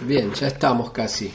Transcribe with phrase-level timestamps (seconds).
[0.00, 1.32] Bien, ya estamos casi.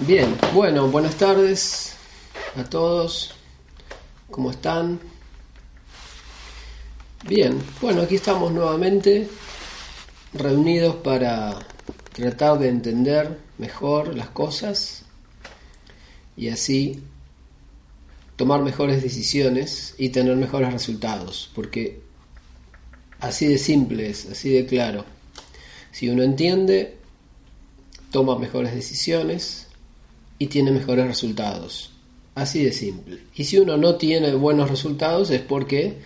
[0.00, 1.94] Bien, bueno, buenas tardes
[2.56, 3.34] a todos.
[4.30, 5.00] ¿Cómo están?
[7.24, 9.28] Bien, bueno, aquí estamos nuevamente
[10.34, 11.58] reunidos para
[12.12, 15.04] tratar de entender mejor las cosas
[16.36, 17.02] y así
[18.36, 22.00] tomar mejores decisiones y tener mejores resultados, porque
[23.20, 25.04] así de simple es, así de claro.
[25.92, 26.96] Si uno entiende,
[28.10, 29.68] toma mejores decisiones
[30.38, 31.92] y tiene mejores resultados.
[32.34, 33.18] Así de simple.
[33.34, 35.98] Y si uno no tiene buenos resultados es porque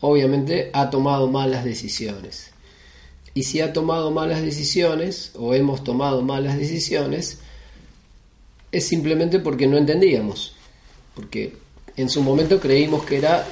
[0.00, 2.50] obviamente ha tomado malas decisiones.
[3.34, 7.38] Y si ha tomado malas decisiones o hemos tomado malas decisiones,
[8.72, 10.54] es simplemente porque no entendíamos.
[11.14, 11.56] Porque
[11.96, 13.46] en su momento creímos que era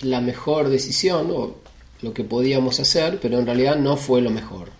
[0.00, 1.56] la mejor decisión o
[2.02, 4.70] lo que podíamos hacer, pero en realidad no fue lo mejor.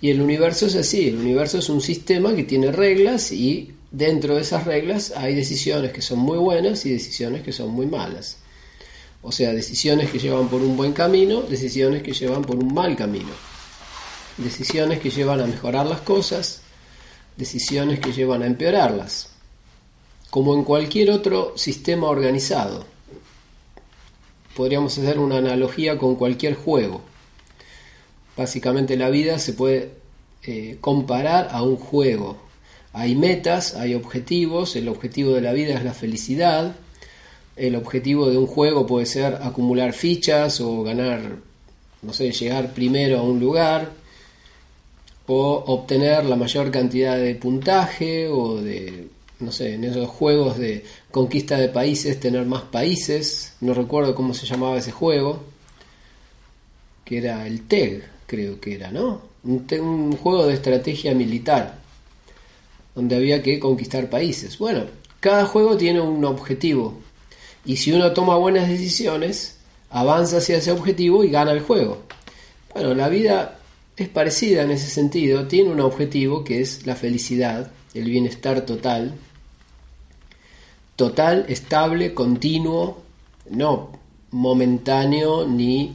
[0.00, 4.36] Y el universo es así, el universo es un sistema que tiene reglas y dentro
[4.36, 8.38] de esas reglas hay decisiones que son muy buenas y decisiones que son muy malas.
[9.22, 12.96] O sea, decisiones que llevan por un buen camino, decisiones que llevan por un mal
[12.96, 13.30] camino.
[14.36, 16.60] Decisiones que llevan a mejorar las cosas,
[17.36, 19.27] decisiones que llevan a empeorarlas.
[20.30, 22.84] Como en cualquier otro sistema organizado.
[24.56, 27.00] Podríamos hacer una analogía con cualquier juego.
[28.36, 29.92] Básicamente la vida se puede
[30.42, 32.36] eh, comparar a un juego.
[32.92, 36.74] Hay metas, hay objetivos, el objetivo de la vida es la felicidad,
[37.56, 41.36] el objetivo de un juego puede ser acumular fichas o ganar,
[42.02, 43.90] no sé, llegar primero a un lugar
[45.26, 49.08] o obtener la mayor cantidad de puntaje o de,
[49.40, 54.34] no sé, en esos juegos de conquista de países, tener más países, no recuerdo cómo
[54.34, 55.42] se llamaba ese juego,
[57.04, 59.22] que era el TEG, creo que era, ¿no?
[59.44, 61.78] Un, un juego de estrategia militar,
[62.94, 64.58] donde había que conquistar países.
[64.58, 64.84] Bueno,
[65.20, 66.98] cada juego tiene un objetivo,
[67.64, 69.58] y si uno toma buenas decisiones,
[69.90, 72.02] avanza hacia ese objetivo y gana el juego.
[72.74, 73.58] Bueno, la vida
[73.96, 79.14] es parecida en ese sentido, tiene un objetivo que es la felicidad, el bienestar total,
[80.98, 83.00] total, estable, continuo,
[83.50, 83.92] no
[84.32, 85.94] momentáneo ni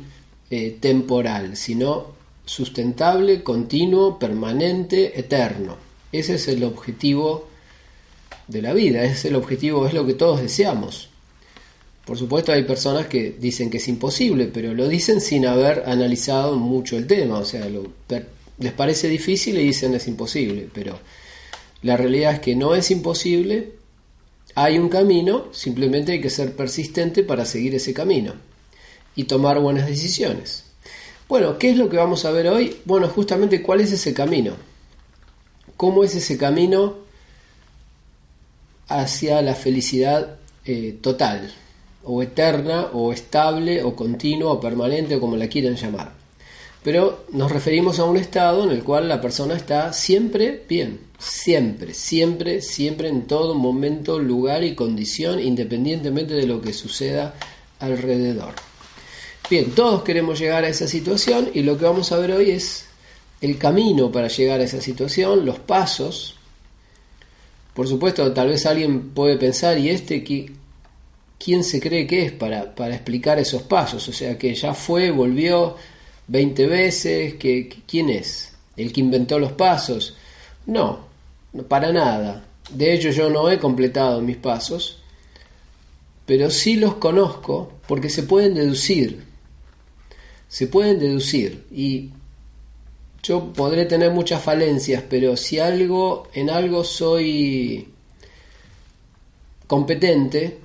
[0.49, 2.13] eh, temporal, sino
[2.45, 5.75] sustentable, continuo, permanente, eterno.
[6.09, 7.49] Ese es el objetivo
[8.47, 11.09] de la vida, ese es el objetivo, es lo que todos deseamos.
[12.05, 16.55] Por supuesto hay personas que dicen que es imposible, pero lo dicen sin haber analizado
[16.55, 17.67] mucho el tema, o sea,
[18.57, 20.97] les parece difícil y dicen es imposible, pero
[21.81, 23.82] la realidad es que no es imposible,
[24.55, 28.33] hay un camino, simplemente hay que ser persistente para seguir ese camino
[29.15, 30.65] y tomar buenas decisiones.
[31.27, 32.77] Bueno, ¿qué es lo que vamos a ver hoy?
[32.85, 34.55] Bueno, justamente cuál es ese camino.
[35.77, 36.97] ¿Cómo es ese camino
[38.87, 41.51] hacia la felicidad eh, total?
[42.03, 46.11] o eterna, o estable, o continua, o permanente, o como la quieran llamar.
[46.83, 51.93] Pero nos referimos a un estado en el cual la persona está siempre bien, siempre,
[51.93, 57.35] siempre, siempre, en todo momento, lugar y condición, independientemente de lo que suceda
[57.79, 58.53] alrededor.
[59.49, 62.85] Bien, todos queremos llegar a esa situación y lo que vamos a ver hoy es
[63.39, 66.35] el camino para llegar a esa situación, los pasos.
[67.73, 70.23] Por supuesto, tal vez alguien puede pensar, ¿y este
[71.43, 74.07] quién se cree que es para, para explicar esos pasos.
[74.07, 75.75] O sea, que ya fue, volvió
[76.27, 78.53] 20 veces, que, ¿quién es?
[78.75, 80.15] ¿El que inventó los pasos?
[80.65, 81.05] No,
[81.67, 82.45] para nada.
[82.71, 85.01] De hecho, yo no he completado mis pasos,
[86.25, 89.23] pero sí los conozco porque se pueden deducir.
[90.47, 92.11] Se pueden deducir y
[93.23, 97.87] yo podré tener muchas falencias, pero si algo en algo soy
[99.65, 100.59] competente,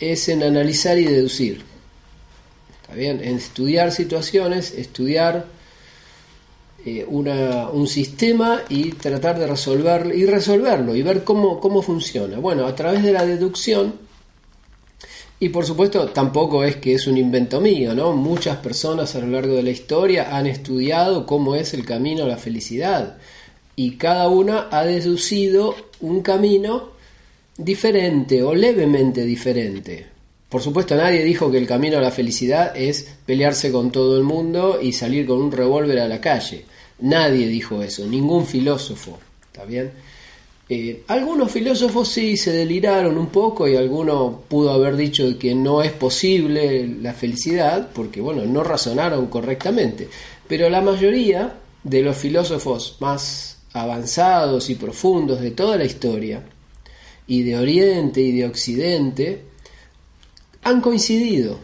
[0.00, 1.71] es en analizar y deducir.
[2.92, 3.24] ¿Está bien?
[3.24, 5.46] En estudiar situaciones, estudiar
[6.84, 12.38] eh, un sistema y tratar de resolverlo y resolverlo y ver cómo, cómo funciona.
[12.38, 13.94] Bueno, a través de la deducción
[15.40, 18.12] Y por supuesto tampoco es que es un invento mío, ¿no?
[18.12, 22.28] Muchas personas a lo largo de la historia han estudiado cómo es el camino a
[22.28, 23.16] la felicidad
[23.74, 26.90] y cada una ha deducido un camino
[27.56, 30.11] diferente o levemente diferente.
[30.52, 34.22] Por supuesto nadie dijo que el camino a la felicidad es pelearse con todo el
[34.22, 36.66] mundo y salir con un revólver a la calle.
[37.00, 39.18] Nadie dijo eso, ningún filósofo.
[39.46, 39.90] ¿Está bien?
[40.68, 45.82] Eh, algunos filósofos sí se deliraron un poco y alguno pudo haber dicho que no
[45.82, 50.06] es posible la felicidad porque, bueno, no razonaron correctamente.
[50.46, 56.42] Pero la mayoría de los filósofos más avanzados y profundos de toda la historia,
[57.26, 59.51] y de Oriente y de Occidente,
[60.62, 61.58] han coincidido.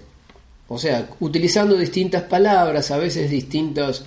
[0.68, 4.04] O sea, utilizando distintas palabras, a veces distintos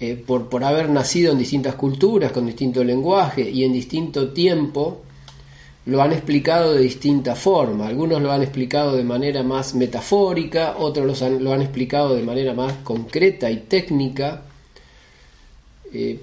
[0.00, 5.02] eh, por, por haber nacido en distintas culturas, con distinto lenguaje y en distinto tiempo,
[5.86, 7.86] lo han explicado de distinta forma.
[7.86, 12.72] Algunos lo han explicado de manera más metafórica, otros lo han explicado de manera más
[12.82, 14.42] concreta y técnica.
[15.92, 16.20] Eh,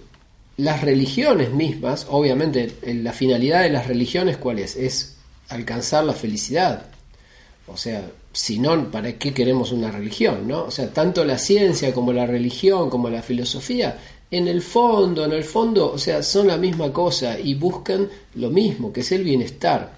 [0.58, 4.76] las religiones mismas, obviamente la finalidad de las religiones cuál es?
[4.76, 5.18] Es
[5.50, 6.97] alcanzar la felicidad.
[7.68, 10.48] O sea, si no, ¿para qué queremos una religión?
[10.48, 10.64] ¿no?
[10.66, 13.98] O sea, tanto la ciencia como la religión, como la filosofía,
[14.32, 18.50] en el fondo, en el fondo, o sea, son la misma cosa y buscan lo
[18.50, 19.98] mismo, que es el bienestar.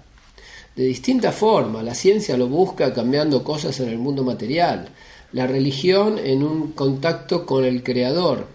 [0.74, 4.88] De distinta forma, la ciencia lo busca cambiando cosas en el mundo material,
[5.32, 8.46] la religión en un contacto con el creador,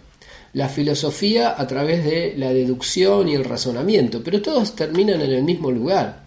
[0.53, 5.43] la filosofía a través de la deducción y el razonamiento, pero todos terminan en el
[5.43, 6.24] mismo lugar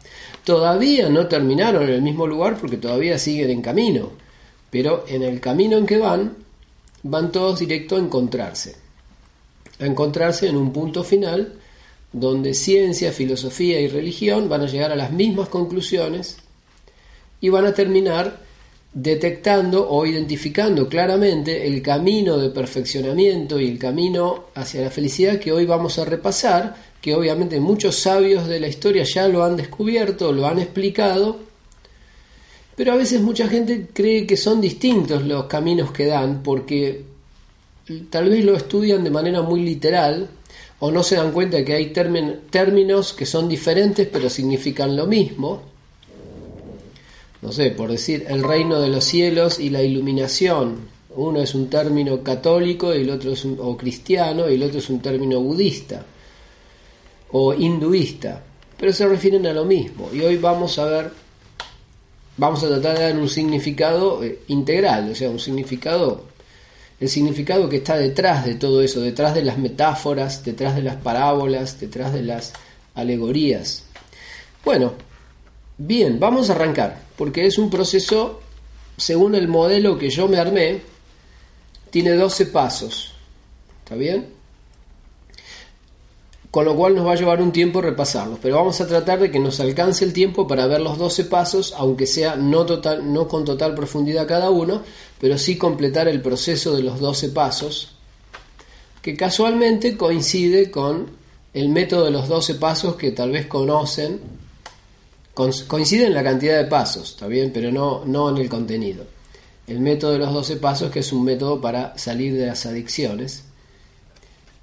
[0.49, 4.13] todavía no terminaron en el mismo lugar porque todavía siguen en camino,
[4.71, 6.39] pero en el camino en que van,
[7.03, 8.75] van todos directo a encontrarse,
[9.79, 11.53] a encontrarse en un punto final
[12.15, 16.39] donde ciencia, filosofía y religión van a llegar a las mismas conclusiones
[17.43, 18.41] y van a terminar
[18.95, 25.53] detectando o identificando claramente el camino de perfeccionamiento y el camino hacia la felicidad que
[25.53, 30.33] hoy vamos a repasar que obviamente muchos sabios de la historia ya lo han descubierto,
[30.33, 31.39] lo han explicado,
[32.77, 37.05] pero a veces mucha gente cree que son distintos los caminos que dan porque
[38.11, 40.29] tal vez lo estudian de manera muy literal
[40.81, 45.63] o no se dan cuenta que hay términos que son diferentes pero significan lo mismo.
[47.41, 50.99] No sé, por decir el reino de los cielos y la iluminación.
[51.17, 54.89] Uno es un término católico y el otro es o cristiano y el otro es
[54.89, 56.05] un término budista
[57.33, 58.43] o hinduista,
[58.79, 60.11] pero se refieren a lo mismo.
[60.13, 61.11] Y hoy vamos a ver,
[62.37, 66.25] vamos a tratar de dar un significado eh, integral, o sea, un significado,
[67.01, 70.97] el significado que está detrás de todo eso, detrás de las metáforas, detrás de las
[70.97, 72.53] parábolas, detrás de las
[72.95, 73.85] alegorías.
[74.65, 74.95] Bueno,
[75.77, 78.41] bien, vamos a arrancar, porque es un proceso,
[78.97, 80.81] según el modelo que yo me armé,
[81.91, 83.15] tiene 12 pasos.
[83.85, 84.38] ¿Está bien?
[86.51, 89.31] Con lo cual nos va a llevar un tiempo repasarlos, pero vamos a tratar de
[89.31, 92.67] que nos alcance el tiempo para ver los 12 pasos, aunque sea no,
[93.29, 94.83] con total profundidad cada uno,
[95.21, 97.97] pero sí completar el proceso de los 12 pasos,
[99.03, 101.11] que casualmente coincide con
[101.53, 104.21] el método de los 12 pasos que tal vez conocen,
[105.35, 109.05] coincide en la cantidad de pasos, está bien, pero no, no en el contenido.
[109.67, 113.45] El método de los 12 pasos, que es un método para salir de las adicciones,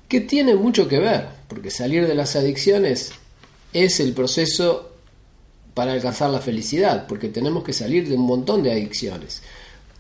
[0.08, 3.12] que tiene mucho que ver, porque salir de las adicciones
[3.74, 4.92] es el proceso
[5.74, 9.44] para alcanzar la felicidad, porque tenemos que salir de un montón de adicciones.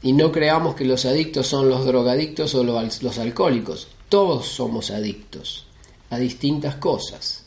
[0.02, 3.90] Y no creamos que los adictos son los drogadictos o los alcohólicos.
[4.08, 5.66] Todos somos adictos
[6.10, 7.44] a distintas cosas.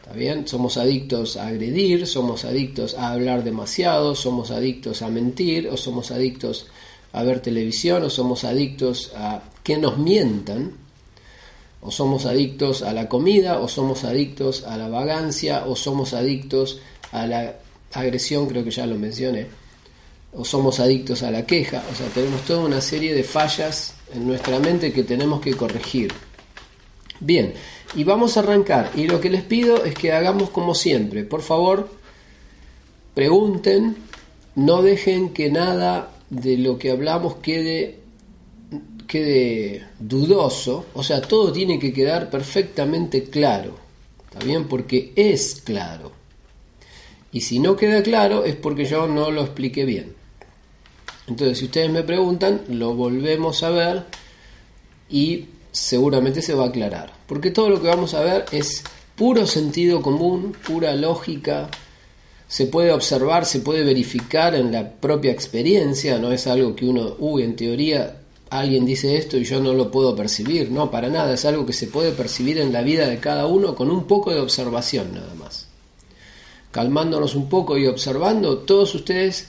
[0.00, 0.46] ¿Está bien?
[0.46, 6.10] Somos adictos a agredir, somos adictos a hablar demasiado, somos adictos a mentir, o somos
[6.10, 6.68] adictos
[7.12, 10.85] a ver televisión, o somos adictos a que nos mientan
[11.86, 16.80] o somos adictos a la comida, o somos adictos a la vagancia, o somos adictos
[17.12, 17.54] a la
[17.92, 19.46] agresión, creo que ya lo mencioné,
[20.32, 24.26] o somos adictos a la queja, o sea, tenemos toda una serie de fallas en
[24.26, 26.12] nuestra mente que tenemos que corregir.
[27.20, 27.54] Bien,
[27.94, 31.42] y vamos a arrancar, y lo que les pido es que hagamos como siempre, por
[31.42, 31.88] favor,
[33.14, 33.96] pregunten,
[34.56, 38.00] no dejen que nada de lo que hablamos quede
[39.06, 43.76] quede dudoso, o sea, todo tiene que quedar perfectamente claro,
[44.24, 44.66] ¿está bien?
[44.68, 46.12] Porque es claro.
[47.32, 50.14] Y si no queda claro es porque yo no lo expliqué bien.
[51.28, 54.04] Entonces, si ustedes me preguntan, lo volvemos a ver
[55.10, 57.12] y seguramente se va a aclarar.
[57.26, 58.84] Porque todo lo que vamos a ver es
[59.16, 61.68] puro sentido común, pura lógica,
[62.48, 67.16] se puede observar, se puede verificar en la propia experiencia, no es algo que uno,
[67.18, 71.34] uy, en teoría alguien dice esto y yo no lo puedo percibir, no, para nada,
[71.34, 74.32] es algo que se puede percibir en la vida de cada uno con un poco
[74.32, 75.68] de observación nada más.
[76.70, 79.48] Calmándonos un poco y observando, todos ustedes,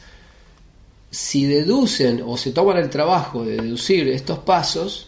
[1.11, 5.07] si deducen o se toman el trabajo de deducir estos pasos,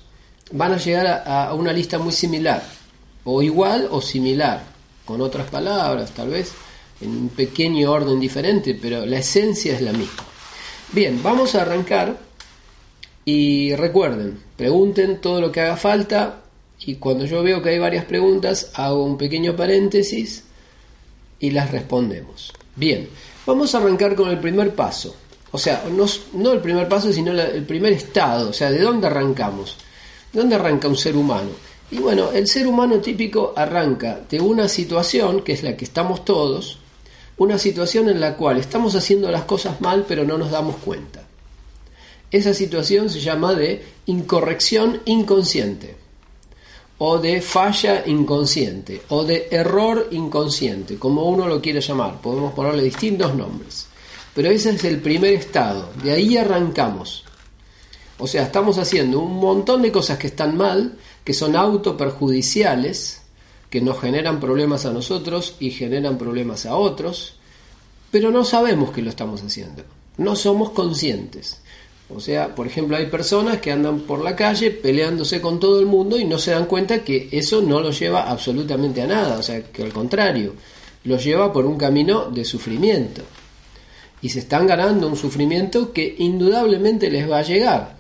[0.52, 2.64] van a llegar a, a una lista muy similar,
[3.24, 4.64] o igual o similar,
[5.06, 6.52] con otras palabras, tal vez
[7.02, 10.26] en un pequeño orden diferente, pero la esencia es la misma.
[10.92, 12.29] Bien, vamos a arrancar
[13.26, 16.42] y recuerden, pregunten todo lo que haga falta
[16.86, 20.44] y cuando yo veo que hay varias preguntas hago un pequeño paréntesis
[21.40, 22.54] y las respondemos.
[22.76, 23.10] Bien,
[23.46, 25.16] vamos a arrancar con el primer paso.
[25.52, 28.50] O sea, no, el primer paso, sino el primer estado.
[28.50, 29.78] O sea, ¿de dónde arrancamos?
[30.32, 31.50] ¿De dónde arranca un ser humano?
[31.92, 36.24] Y bueno, el ser humano típico arranca de una situación, que es la que estamos
[36.24, 36.78] todos,
[37.38, 41.29] una situación en la cual estamos haciendo las cosas mal pero no nos damos cuenta.
[42.32, 45.96] Esa situación se llama de incorrección inconsciente
[47.00, 52.84] o de falla inconsciente o de error inconsciente, como uno lo quiere llamar, podemos ponerle
[52.84, 53.88] distintos nombres.
[54.36, 57.24] Pero ese es el primer estado, de ahí arrancamos.
[58.20, 63.22] O sea, estamos haciendo un montón de cosas que están mal, que son autoperjudiciales,
[63.70, 67.36] que nos generan problemas a nosotros y generan problemas a otros,
[68.12, 69.84] pero no sabemos que lo estamos haciendo,
[70.18, 71.62] no somos conscientes.
[72.12, 75.86] O sea, por ejemplo, hay personas que andan por la calle peleándose con todo el
[75.86, 79.44] mundo y no se dan cuenta que eso no los lleva absolutamente a nada, o
[79.44, 80.56] sea, que al contrario,
[81.04, 83.22] los lleva por un camino de sufrimiento.
[84.22, 87.98] Y se están ganando un sufrimiento que indudablemente les va a llegar.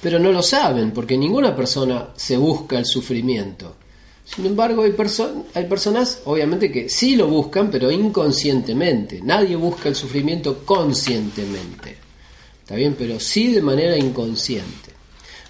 [0.00, 3.76] Pero no lo saben, porque ninguna persona se busca el sufrimiento.
[4.24, 4.94] Sin embargo, hay,
[5.54, 9.20] hay personas, obviamente, que sí lo buscan, pero inconscientemente.
[9.22, 11.99] Nadie busca el sufrimiento conscientemente.
[12.70, 12.94] ¿Está bien?
[12.96, 14.90] Pero sí de manera inconsciente.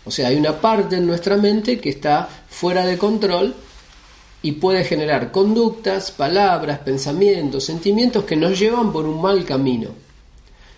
[0.06, 3.54] O sea, hay una parte en nuestra mente que está fuera de control
[4.40, 9.90] y puede generar conductas, palabras, pensamientos, sentimientos que nos llevan por un mal camino.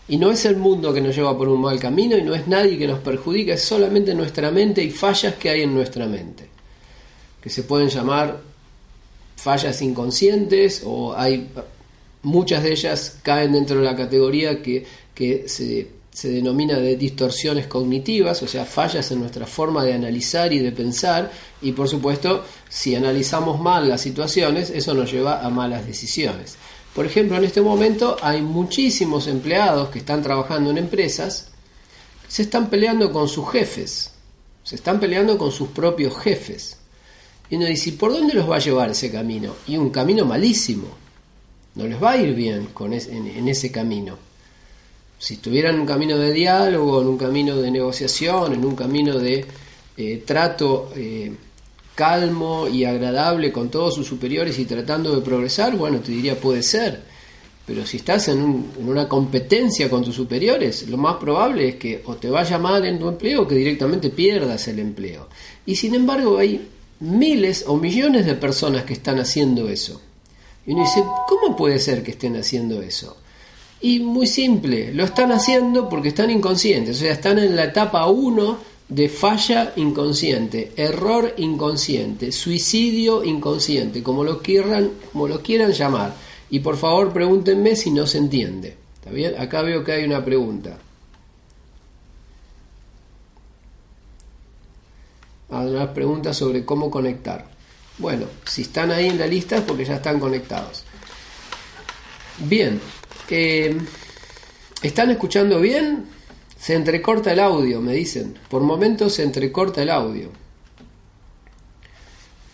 [0.09, 2.49] Y no es el mundo que nos lleva por un mal camino y no es
[2.49, 6.51] nadie que nos perjudica, es solamente nuestra mente y fallas que hay en nuestra mente
[7.41, 8.41] que se pueden llamar
[9.37, 11.49] fallas inconscientes o hay
[12.23, 14.87] muchas de ellas caen dentro de la categoría que,
[15.47, 20.59] se, se, denomina de distorsiones cognitivas, o sea, fallas en nuestra forma de analizar y
[20.59, 25.87] de pensar, y por supuesto, si analizamos mal las situaciones, eso nos lleva a malas
[25.87, 26.57] decisiones.
[26.95, 31.49] Por ejemplo, en este momento hay muchísimos empleados que están trabajando en empresas,
[32.29, 34.13] se están peleando con sus jefes,
[34.63, 36.77] se están peleando con sus propios jefes.
[37.51, 39.55] Y uno dice, ¿por dónde los va a llevar ese camino?
[39.67, 40.89] Y un camino malísimo.
[41.75, 44.17] No les va a ir bien con en, ese camino.
[45.23, 49.21] Si estuvieran en un camino de diálogo, en un camino de negociación, en un camino
[49.21, 49.45] de
[49.97, 51.31] eh, trato eh,
[51.95, 56.65] calmo y agradable con todos sus superiores y tratando de progresar, bueno, te diría puede
[56.65, 57.03] ser.
[57.65, 58.41] Pero si estás en,
[58.77, 62.85] en, una competencia con tus superiores, lo más probable es que o te vaya mal
[62.85, 65.29] en tu empleo o que directamente pierdas el empleo.
[65.65, 70.01] Y sin embargo hay miles o millones de personas que están haciendo eso.
[70.67, 73.19] Y uno dice, ¿cómo puede ser que estén haciendo eso?
[73.83, 78.07] Y muy simple, lo están haciendo porque están inconscientes, o sea, están en la etapa
[78.07, 78.59] 1
[78.89, 86.15] de falla inconsciente, error inconsciente, suicidio inconsciente, como lo quieran, como lo quieran llamar.
[86.51, 88.77] Y por favor pregúntenme si no se entiende.
[88.95, 89.35] ¿Está bien?
[89.39, 90.79] Acá veo que hay una pregunta.
[95.53, 97.47] a las preguntas sobre cómo conectar.
[97.99, 100.85] Bueno, si están ahí en la lista es porque ya están conectados.
[102.39, 102.81] Bien,
[104.83, 106.07] ¿están escuchando bien?
[106.59, 108.39] Se entrecorta el audio, me dicen.
[108.49, 110.31] Por momentos se entrecorta el audio.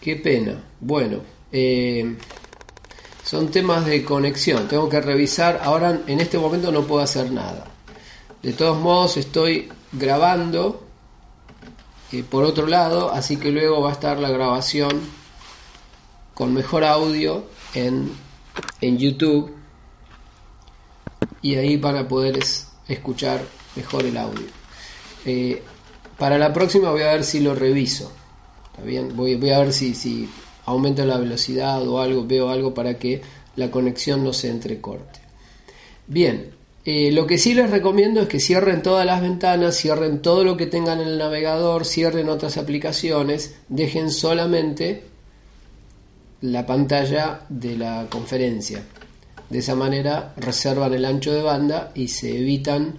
[0.00, 0.64] Qué pena.
[0.80, 1.20] Bueno,
[1.52, 2.16] eh,
[3.25, 4.66] son temas de conexión.
[4.68, 5.61] Tengo que revisar.
[5.62, 7.66] Ahora en este momento no puedo hacer nada.
[8.42, 10.87] De todos modos estoy grabando
[12.12, 15.00] eh, por otro lado, así que luego va a estar la grabación
[16.32, 17.44] con mejor audio
[17.75, 18.11] en,
[18.80, 19.58] en YouTube
[21.42, 22.38] y ahí van a poder
[22.88, 23.42] escuchar
[23.76, 24.47] mejor el audio.
[25.25, 25.62] Eh,
[26.18, 28.12] para la próxima voy a ver si lo reviso.
[28.76, 30.28] ¿Está voy a ver si, si
[30.68, 33.23] aumento la velocidad o algo, veo algo para que
[33.56, 35.20] la conexión no se entrecorte.
[36.06, 36.50] Bien,
[36.85, 40.56] eh, lo que sí les recomiendo es que cierren todas las ventanas, cierren todo lo
[40.56, 45.04] que tengan en el navegador, cierren otras aplicaciones, dejen solamente
[46.42, 48.85] la pantalla de la conferencia.
[49.50, 52.95] De esa manera reservan el ancho de banda y se evitan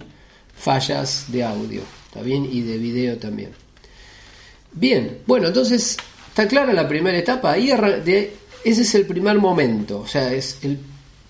[0.54, 2.48] fallas de audio, ¿está bien?
[2.50, 3.50] Y de video también.
[4.72, 5.96] Bien, bueno, entonces
[6.28, 7.52] está clara la primera etapa.
[7.52, 10.78] Ahí ese es el primer momento, o sea, es el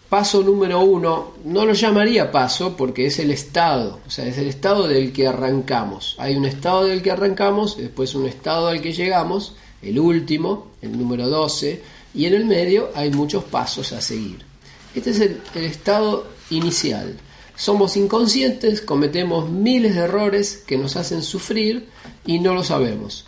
[0.09, 1.35] paso número uno.
[1.45, 5.29] No lo llamaría paso porque es el estado, o sea, es el estado del que
[5.29, 6.17] arrancamos.
[6.19, 10.99] Hay un estado del que arrancamos, después un estado al que llegamos, el último, el
[10.99, 11.81] número 12,
[12.15, 14.50] y en el medio hay muchos pasos a seguir.
[14.95, 17.17] Este es el, estado inicial.
[17.57, 21.89] Somos inconscientes, cometemos miles de errores que nos hacen sufrir
[22.27, 23.27] y no lo sabemos,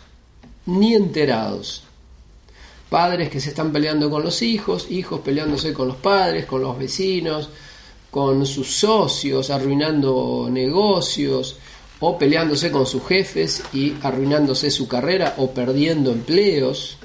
[0.65, 1.83] ni enterados.
[2.89, 6.77] Padres que se están peleando con los hijos, hijos peleándose con los padres, con los
[6.77, 7.49] vecinos,
[8.11, 11.57] con sus socios, arruinando negocios,
[12.05, 16.97] o peleándose con sus jefes y arruinándose su carrera o perdiendo empleos,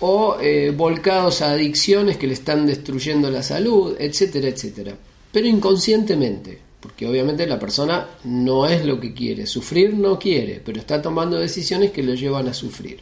[0.00, 4.96] o eh, volcados a adicciones que le están destruyendo la salud, etcétera, etcétera.
[5.32, 10.78] Pero inconscientemente, porque obviamente la persona no es lo que quiere, sufrir no quiere, pero
[10.78, 12.98] está tomando decisiones que lo llevan a sufrir.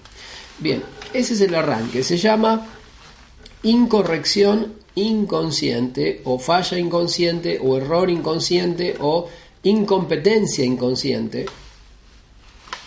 [0.58, 0.82] Bien,
[1.12, 2.66] ese es el arranque, se llama
[3.64, 9.28] incorrección inconsciente o falla inconsciente o error inconsciente o
[9.62, 11.46] incompetencia inconsciente,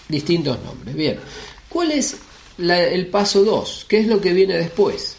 [0.08, 0.96] distintos nombres.
[0.96, 1.20] Bien,
[1.70, 2.18] ¿cuál es
[2.58, 3.86] el paso 2?
[3.88, 5.18] ¿Qué es lo que viene después?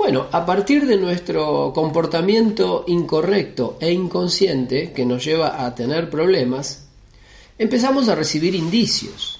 [0.00, 6.86] Bueno, a partir de nuestro comportamiento incorrecto e inconsciente que nos lleva a tener problemas,
[7.58, 9.38] empezamos a recibir indicios.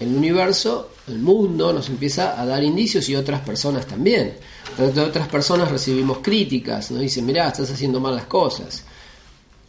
[0.00, 4.34] El universo, el mundo nos empieza a dar indicios y otras personas también.
[4.78, 8.84] De otras personas recibimos críticas, nos dicen, mirá, estás haciendo mal las cosas.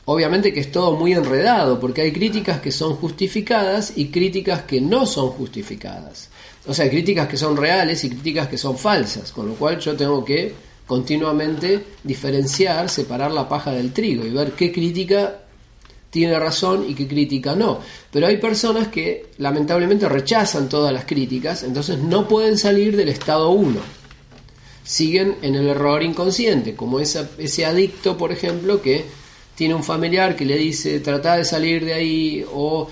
[0.06, 4.79] Obviamente que es todo muy enredado, porque hay críticas que son justificadas y críticas que
[4.79, 6.29] no son justificadas.
[6.69, 9.95] O sea, críticas que son reales y críticas que son falsas, con lo cual yo
[9.95, 10.53] tengo que
[10.85, 15.39] continuamente diferenciar, separar la paja del trigo y ver qué crítica
[16.11, 17.79] tiene razón y qué crítica no.
[18.11, 23.49] Pero hay personas que lamentablemente rechazan todas las críticas, entonces no pueden salir del estado
[23.49, 23.79] 1.
[24.84, 29.05] Siguen en el error inconsciente, como ese adicto, por ejemplo, que
[29.55, 32.88] tiene un familiar que le dice trata de salir de ahí o,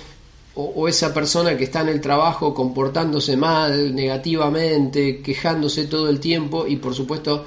[0.60, 6.66] o, esa persona que está en el trabajo comportándose mal, negativamente, quejándose todo el tiempo
[6.66, 7.46] y por supuesto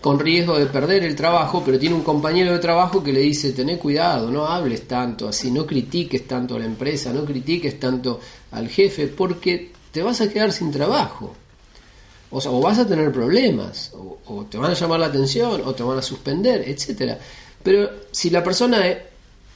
[0.00, 3.52] con riesgo de perder el trabajo, pero tiene un compañero de trabajo que le dice,
[3.52, 8.20] tené cuidado, no hables tanto así, no critiques tanto a la empresa, no critiques tanto
[8.52, 11.34] al jefe, porque te vas a quedar sin trabajo.
[12.30, 15.62] O sea, o vas a tener problemas, o, o te van a llamar la atención,
[15.64, 17.18] o te van a suspender, etcétera.
[17.62, 18.86] Pero si la persona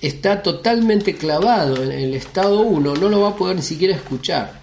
[0.03, 4.61] está totalmente clavado en el estado 1, no lo va a poder ni siquiera escuchar.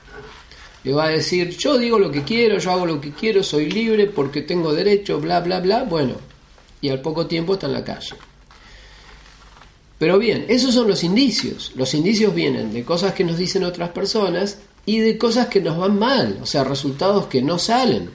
[0.84, 3.71] Le va a decir, yo digo lo que quiero, yo hago lo que quiero, soy
[3.71, 5.84] libre porque tengo derecho, bla, bla, bla.
[5.84, 6.15] Bueno,
[6.82, 8.15] y al poco tiempo está en la calle.
[9.97, 11.71] Pero bien, esos son los indicios.
[11.75, 15.78] Los indicios vienen de cosas que nos dicen otras personas y de cosas que nos
[15.78, 18.10] van mal, o sea, resultados que no salen.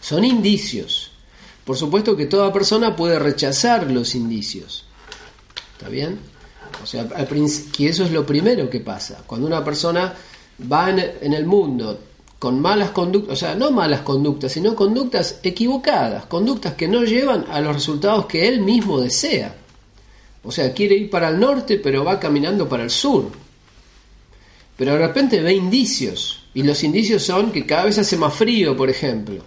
[0.00, 1.10] Son indicios.
[1.64, 4.84] Por supuesto que toda persona puede rechazar los indicios.
[5.76, 6.18] ¿Está bien?
[6.82, 9.22] O sea, que eso es lo primero que pasa.
[9.26, 10.14] Cuando una persona
[10.70, 11.98] va en el mundo
[12.38, 17.46] con malas conductas, o sea, no malas conductas, sino conductas equivocadas, conductas que no llevan
[17.50, 19.54] a los resultados que él mismo desea.
[20.42, 23.30] O sea, quiere ir para el norte, pero va caminando para el sur.
[24.76, 28.74] Pero de repente ve indicios, y los indicios son que cada vez hace más frío,
[28.76, 29.44] por ejemplo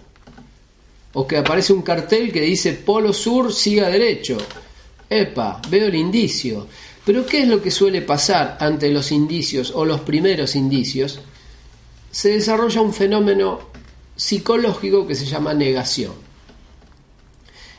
[1.14, 4.36] o que aparece un cartel que dice Polo Sur, siga derecho.
[5.08, 6.66] Epa, veo el indicio.
[7.04, 11.20] Pero ¿qué es lo que suele pasar ante los indicios o los primeros indicios?
[12.10, 13.60] Se desarrolla un fenómeno
[14.16, 16.12] psicológico que se llama negación.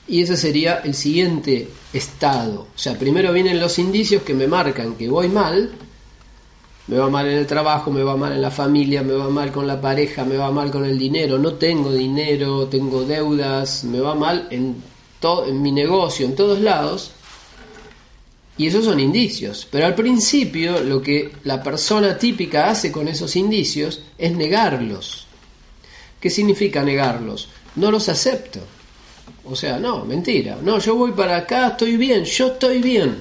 [0.08, 2.68] Y ese sería el siguiente estado.
[2.76, 5.72] O sea, primero vienen los indicios que me marcan que voy mal,
[6.88, 9.52] me va mal en el trabajo, me va mal en la familia, me va mal
[9.52, 14.00] con la pareja, me va mal con el dinero, no tengo dinero, tengo deudas, me
[14.00, 14.76] va mal en,
[15.48, 17.12] en mi negocio, en todos lados.
[18.58, 19.68] Y esos son indicios.
[19.70, 25.28] Pero al principio lo que la persona típica hace con esos indicios es negarlos.
[26.20, 27.50] ¿Qué significa negarlos?
[27.76, 28.60] No los acepto.
[29.44, 30.58] O sea, no, mentira.
[30.62, 33.16] No, yo voy para acá, estoy bien, yo estoy bien.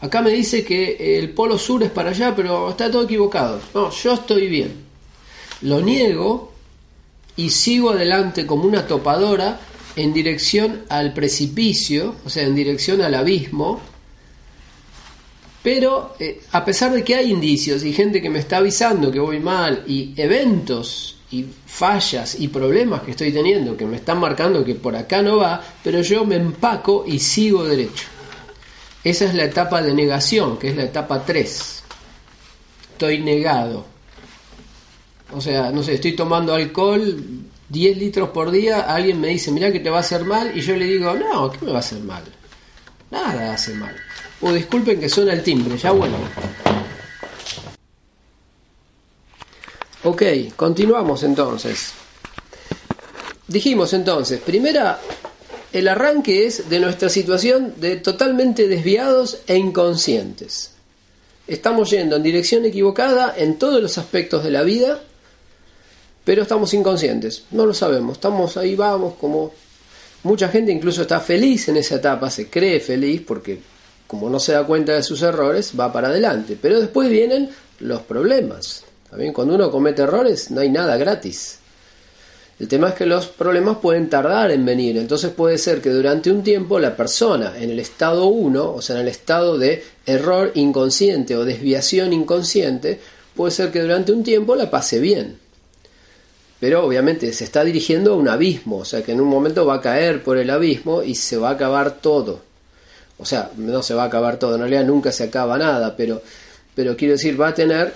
[0.00, 3.60] Acá me dice que el polo sur es para allá, pero está todo equivocado.
[3.74, 4.74] No, yo estoy bien.
[5.62, 6.52] Lo niego
[7.36, 9.60] y sigo adelante como una topadora
[9.96, 13.80] en dirección al precipicio, o sea, en dirección al abismo.
[15.62, 19.18] Pero eh, a pesar de que hay indicios y gente que me está avisando que
[19.18, 24.64] voy mal y eventos y fallas y problemas que estoy teniendo que me están marcando
[24.64, 28.06] que por acá no va, pero yo me empaco y sigo derecho.
[29.04, 31.82] Esa es la etapa de negación, que es la etapa 3.
[32.92, 33.86] Estoy negado.
[35.32, 37.16] O sea, no sé, estoy tomando alcohol
[37.68, 40.60] 10 litros por día, alguien me dice, mira que te va a hacer mal, y
[40.62, 42.24] yo le digo, no, ¿qué me va a hacer mal?
[43.10, 43.94] Nada hace mal.
[44.40, 46.16] O disculpen que suena el timbre, ya bueno.
[50.04, 50.22] Ok,
[50.54, 51.92] continuamos entonces.
[53.48, 55.00] Dijimos entonces, primera,
[55.72, 60.72] el arranque es de nuestra situación de totalmente desviados e inconscientes.
[61.46, 65.00] Estamos yendo en dirección equivocada en todos los aspectos de la vida,
[66.24, 69.52] pero estamos inconscientes, no lo sabemos, estamos ahí, vamos, como
[70.22, 73.60] mucha gente incluso está feliz en esa etapa, se cree feliz porque
[74.08, 78.00] como no se da cuenta de sus errores, va para adelante, pero después vienen los
[78.00, 81.58] problemas, también cuando uno comete errores no hay nada gratis.
[82.58, 86.32] El tema es que los problemas pueden tardar en venir, entonces puede ser que durante
[86.32, 90.50] un tiempo la persona en el estado 1, o sea, en el estado de error
[90.54, 92.98] inconsciente o desviación inconsciente,
[93.36, 95.38] puede ser que durante un tiempo la pase bien.
[96.58, 99.76] Pero obviamente se está dirigiendo a un abismo, o sea que en un momento va
[99.76, 102.47] a caer por el abismo y se va a acabar todo.
[103.18, 106.22] O sea, no se va a acabar todo, en realidad nunca se acaba nada, pero,
[106.74, 107.92] pero quiero decir, va a tener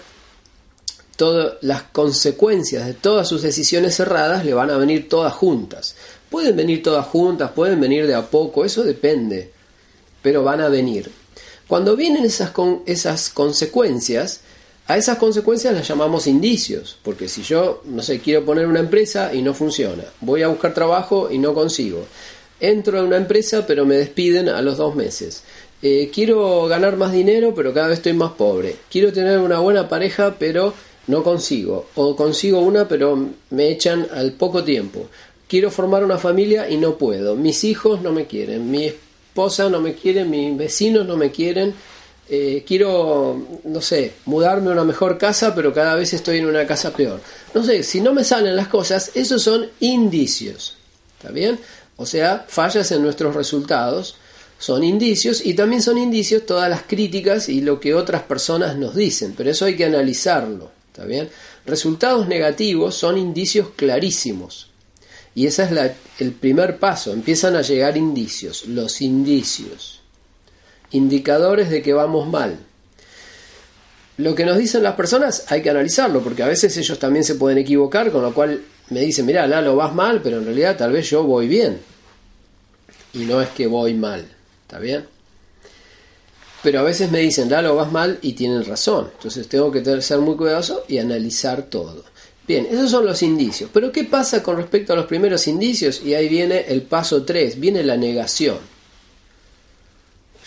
[1.16, 5.94] todas las consecuencias de todas sus decisiones cerradas le van a venir todas juntas.
[6.30, 9.52] Pueden venir todas juntas, pueden venir de a poco, eso depende,
[10.22, 11.10] pero van a venir.
[11.68, 14.40] Cuando vienen esas, con, esas consecuencias,
[14.88, 19.32] a esas consecuencias las llamamos indicios, porque si yo, no sé, quiero poner una empresa
[19.32, 22.04] y no funciona, voy a buscar trabajo y no consigo,
[22.62, 25.44] entro en una empresa pero me despiden a los dos meses,
[25.82, 29.86] eh, quiero ganar más dinero pero cada vez estoy más pobre, quiero tener una buena
[29.88, 30.72] pareja pero
[31.06, 35.08] no consigo, o consigo una pero me echan al poco tiempo.
[35.48, 37.36] Quiero formar una familia y no puedo.
[37.36, 41.74] Mis hijos no me quieren, mi esposa no me quiere, mis vecinos no me quieren.
[42.28, 46.66] Eh, quiero, no sé, mudarme a una mejor casa, pero cada vez estoy en una
[46.66, 47.20] casa peor.
[47.52, 50.76] No sé, si no me salen las cosas, esos son indicios.
[51.18, 51.58] ¿Está bien?
[52.02, 54.16] O sea, fallas en nuestros resultados
[54.58, 58.96] son indicios y también son indicios todas las críticas y lo que otras personas nos
[58.96, 60.72] dicen, pero eso hay que analizarlo.
[60.88, 61.28] ¿Está bien?
[61.64, 64.68] Resultados negativos son indicios clarísimos.
[65.36, 65.70] Y ese es
[66.18, 67.12] el primer paso.
[67.12, 70.00] Empiezan a llegar indicios, los indicios.
[70.90, 72.58] Indicadores de que vamos mal.
[74.16, 77.36] Lo que nos dicen las personas hay que analizarlo, porque a veces ellos también se
[77.36, 78.60] pueden equivocar, con lo cual
[78.90, 81.91] me dicen, mira, Lalo, vas mal, pero en realidad tal vez yo voy bien.
[83.14, 84.26] Y no es que voy mal.
[84.66, 85.06] ¿Está bien?
[86.62, 89.10] pero a veces me dicen, lo vas mal y tienen razón.
[89.16, 92.04] Entonces tengo que ser muy cuidadoso y analizar todo.
[92.46, 93.68] Bien, esos son los indicios.
[93.72, 96.00] Pero ¿qué pasa con respecto a los primeros indicios?
[96.04, 98.58] Y ahí viene el paso 3, viene la negación.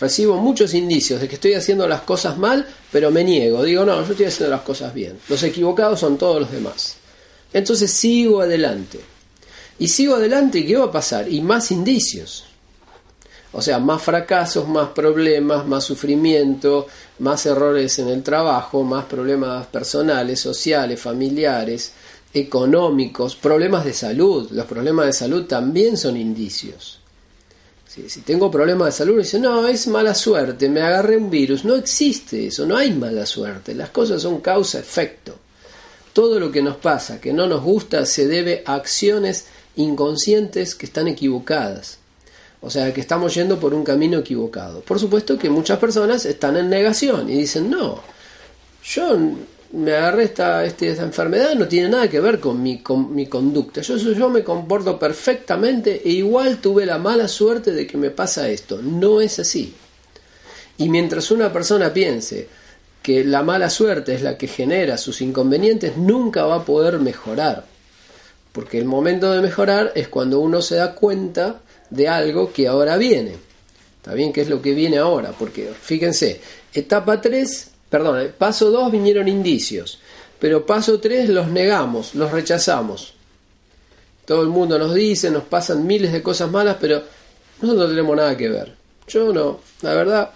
[0.00, 3.62] Recibo muchos indicios de que estoy haciendo las cosas mal, pero me niego.
[3.62, 5.18] Digo, no, yo estoy haciendo las cosas bien.
[5.28, 6.96] Los equivocados son todos los demás.
[7.52, 9.00] Entonces sigo adelante.
[9.78, 11.30] Y sigo adelante y ¿qué va a pasar?
[11.30, 12.45] Y más indicios.
[13.56, 16.86] O sea, más fracasos, más problemas, más sufrimiento,
[17.20, 21.92] más errores en el trabajo, más problemas personales, sociales, familiares,
[22.34, 24.50] económicos, problemas de salud.
[24.50, 27.00] Los problemas de salud también son indicios.
[27.86, 31.64] Si, tengo problemas de salud, dice, no, es mala suerte, me agarré un virus.
[31.64, 33.74] No existe eso, no hay mala suerte.
[33.74, 35.34] Las cosas son causa-efecto.
[36.12, 40.84] Todo lo que nos pasa, que no nos gusta, se debe a acciones inconscientes que
[40.84, 42.00] están equivocadas.
[42.66, 44.80] O sea que estamos yendo por un camino equivocado.
[44.80, 48.00] Por supuesto que muchas personas están en negación y dicen, no,
[48.82, 49.16] yo
[49.72, 53.28] me agarré esta, este, esta enfermedad, no tiene nada que ver con mi, con mi
[53.28, 53.82] conducta.
[53.82, 58.48] Yo, yo me comporto perfectamente e igual tuve la mala suerte de que me pasa
[58.48, 58.82] esto.
[58.82, 59.72] No es así.
[60.78, 62.48] Y mientras una persona piense
[63.00, 67.64] que la mala suerte es la que genera sus inconvenientes, nunca va a poder mejorar.
[68.50, 72.96] Porque el momento de mejorar es cuando uno se da cuenta de algo que ahora
[72.96, 73.36] viene.
[73.98, 74.32] ¿Está bien?
[74.32, 75.32] ¿Qué es lo que viene ahora?
[75.32, 76.40] Porque fíjense,
[76.72, 79.98] etapa 3, perdón, paso 2 vinieron indicios,
[80.38, 83.14] pero paso 3 los negamos, los rechazamos.
[84.24, 87.02] Todo el mundo nos dice, nos pasan miles de cosas malas, pero
[87.60, 88.74] nosotros no tenemos nada que ver.
[89.08, 90.30] Yo no, la verdad,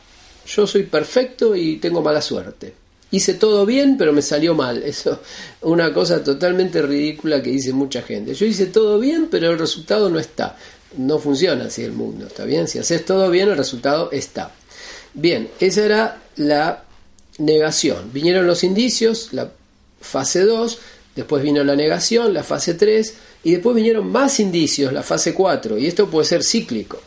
[0.46, 2.74] yo soy perfecto y tengo mala suerte.
[3.12, 4.82] Hice todo bien, pero me salió mal.
[4.84, 5.20] Eso
[5.62, 8.34] una cosa totalmente ridícula que dice mucha gente.
[8.34, 10.56] Yo hice todo bien, pero el resultado no está
[10.96, 12.68] no funciona así el mundo, ¿está bien?
[12.68, 14.52] Si haces todo bien, el resultado está.
[15.14, 16.84] Bien, esa era la
[17.38, 18.12] negación.
[18.12, 19.50] Vinieron los indicios, la
[20.00, 20.78] fase 2,
[21.16, 25.78] después vino la negación, la fase 3, y después vinieron más indicios, la fase 4,
[25.78, 27.00] y esto puede ser cíclico.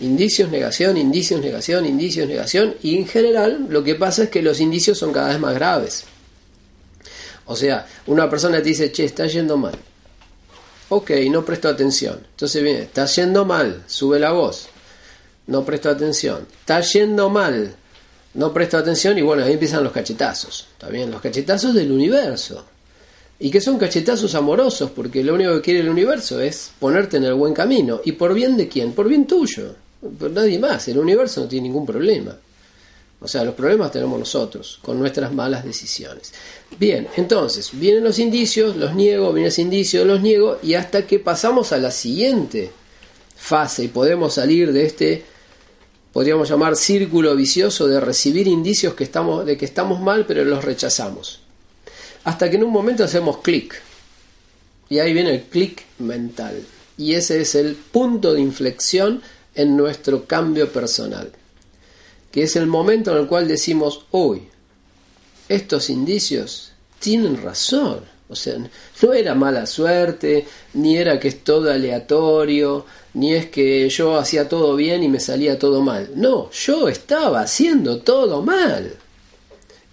[0.00, 4.60] Indicios, negación, indicios, negación, indicios, negación, y en general lo que pasa es que los
[4.60, 6.04] indicios son cada vez más graves.
[7.46, 9.76] O sea, una persona te dice, che, está yendo mal.
[10.90, 12.20] Ok, no presto atención.
[12.30, 14.68] Entonces viene, está yendo mal, sube la voz.
[15.46, 16.48] No presto atención.
[16.60, 17.76] Está yendo mal,
[18.34, 20.66] no presto atención y bueno, ahí empiezan los cachetazos.
[20.72, 21.10] ¿Está bien?
[21.12, 22.64] Los cachetazos del universo.
[23.38, 27.24] Y que son cachetazos amorosos, porque lo único que quiere el universo es ponerte en
[27.24, 28.00] el buen camino.
[28.04, 28.92] ¿Y por bien de quién?
[28.92, 29.76] Por bien tuyo.
[30.18, 30.88] Por nadie más.
[30.88, 32.36] El universo no tiene ningún problema.
[33.20, 36.32] O sea, los problemas tenemos nosotros, con nuestras malas decisiones.
[36.78, 41.18] Bien, entonces, vienen los indicios, los niego, vienen los indicios, los niego, y hasta que
[41.18, 42.70] pasamos a la siguiente
[43.36, 45.24] fase y podemos salir de este
[46.12, 50.64] podríamos llamar círculo vicioso de recibir indicios que estamos, de que estamos mal, pero los
[50.64, 51.40] rechazamos.
[52.24, 53.80] Hasta que en un momento hacemos clic.
[54.88, 56.62] Y ahí viene el clic mental.
[56.98, 59.22] Y ese es el punto de inflexión
[59.54, 61.30] en nuestro cambio personal.
[62.30, 64.49] Que es el momento en el cual decimos, hoy,
[65.50, 68.00] estos indicios tienen razón.
[68.28, 68.54] O sea,
[69.02, 74.48] no era mala suerte, ni era que es todo aleatorio, ni es que yo hacía
[74.48, 76.10] todo bien y me salía todo mal.
[76.14, 78.94] No, yo estaba haciendo todo mal.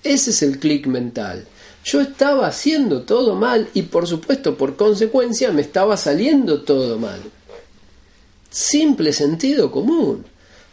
[0.04, 1.48] Ese es el clic mental.
[1.84, 7.20] Yo estaba haciendo todo mal y por supuesto por consecuencia me estaba saliendo todo mal.
[8.52, 10.24] Simple sentido común.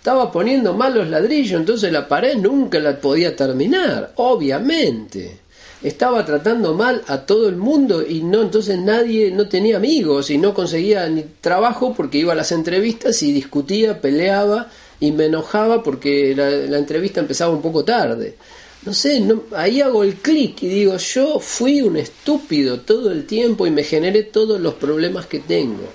[0.05, 5.39] Estaba poniendo mal los ladrillos, entonces la pared nunca la podía terminar, obviamente
[5.83, 10.37] estaba tratando mal a todo el mundo y no entonces nadie no tenía amigos y
[10.37, 14.69] no conseguía ni trabajo porque iba a las entrevistas y discutía, peleaba
[15.01, 18.35] y me enojaba porque la, entrevista empezaba un poco tarde.
[18.85, 23.67] No sé, ahí hago el clic y digo, yo fui un estúpido todo el tiempo
[23.67, 25.89] y me generé todos los problemas que tengo.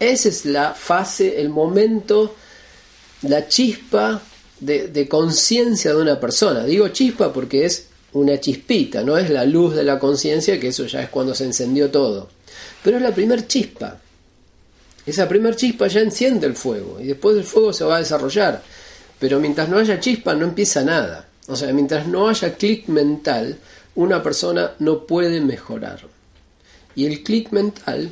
[0.00, 2.34] Esa es la fase, el momento,
[3.28, 4.20] la chispa
[4.60, 6.64] de, conciencia de una persona.
[6.64, 10.86] Digo chispa porque es una chispita, no es la luz de la conciencia, que eso
[10.86, 12.28] ya es cuando se encendió todo,
[12.82, 14.00] pero es la primer chispa.
[15.04, 18.62] Esa primer chispa ya enciende el fuego y después del fuego se va a desarrollar,
[19.18, 21.28] pero mientras no haya chispa no empieza nada.
[21.46, 23.58] O sea, mientras no haya clic mental,
[23.96, 26.00] una persona no puede mejorar.
[26.94, 28.10] Y el clic mental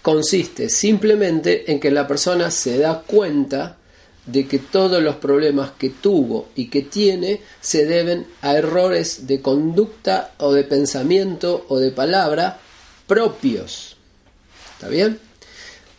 [0.00, 3.76] consiste simplemente en que la persona se da cuenta
[4.26, 9.40] de que todos los problemas que tuvo y que tiene se deben a errores de
[9.40, 12.58] conducta o de pensamiento o de palabra
[13.06, 13.96] propios.
[14.74, 15.20] ¿Está bien?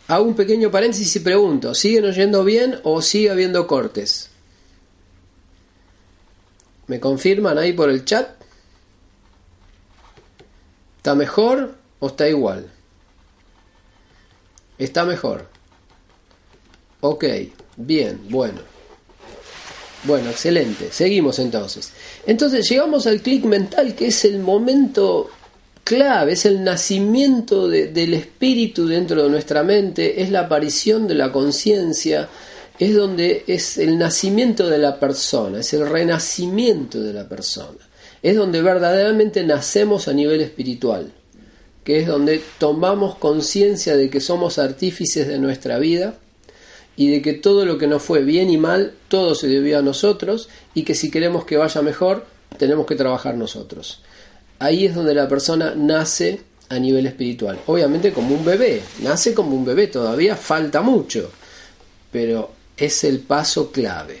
[0.08, 4.30] Hago un pequeño paréntesis y pregunto, ¿siguen oyendo bien o sigue habiendo cortes?
[6.86, 8.30] ¿Me confirman ahí por el chat?
[10.98, 12.70] ¿Está mejor o está igual?
[14.78, 15.48] Está mejor.
[17.00, 17.24] Ok.
[17.78, 18.60] Bien, bueno.
[20.04, 20.88] Bueno, excelente.
[20.90, 21.92] Seguimos entonces.
[22.26, 25.30] Entonces llegamos al clic mental que es el momento
[25.84, 31.32] clave, es el nacimiento del espíritu dentro de nuestra mente, es la aparición de la
[31.32, 32.28] conciencia,
[32.78, 37.78] es donde es el nacimiento de la persona, es el renacimiento de la persona,
[38.22, 41.10] es donde verdaderamente nacemos a nivel espiritual,
[41.84, 46.18] que es donde tomamos conciencia de que somos artífices de nuestra vida,
[46.98, 49.82] y de que todo lo que nos fue bien y mal, todo se debió a
[49.82, 52.26] nosotros y que si queremos que vaya mejor,
[52.58, 54.02] tenemos que trabajar nosotros.
[54.58, 57.60] Ahí es donde la persona nace a nivel espiritual.
[57.66, 61.30] Obviamente como un bebé, nace como un bebé, todavía falta mucho,
[62.10, 64.20] pero es el paso clave.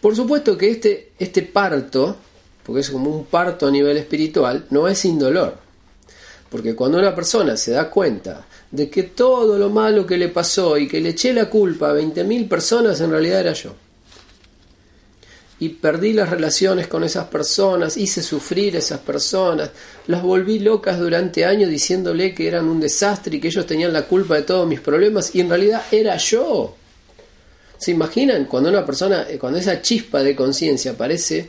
[0.00, 2.16] Por supuesto que este, este parto,
[2.64, 5.56] porque es como un parto a nivel espiritual, no es sin dolor.
[6.50, 8.44] Porque cuando una persona se da cuenta
[8.76, 11.94] de que todo lo malo que le pasó y que le eché la culpa a
[11.94, 13.74] 20.000 personas en realidad era yo.
[15.58, 19.70] Y perdí las relaciones con esas personas, hice sufrir a esas personas,
[20.06, 24.02] las volví locas durante años diciéndole que eran un desastre y que ellos tenían la
[24.02, 26.76] culpa de todos mis problemas y en realidad era yo.
[27.78, 31.48] ¿Se imaginan cuando una persona, cuando esa chispa de conciencia aparece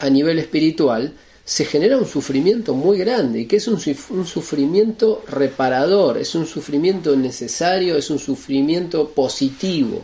[0.00, 1.12] a nivel espiritual,
[1.44, 7.14] se genera un sufrimiento muy grande y que es un, sufrimiento reparador, es un sufrimiento
[7.16, 10.02] necesario, es un sufrimiento positivo.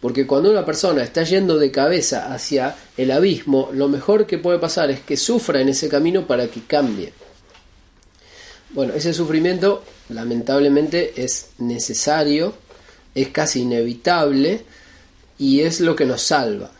[0.00, 4.58] Porque cuando una persona está yendo de cabeza hacia el abismo, lo mejor que puede
[4.58, 7.12] pasar es que sufra en ese camino para que cambie.
[8.70, 12.54] Bueno, ese sufrimiento lamentablemente es necesario,
[13.14, 14.64] es casi inevitable
[15.38, 16.72] y es lo que nos salva.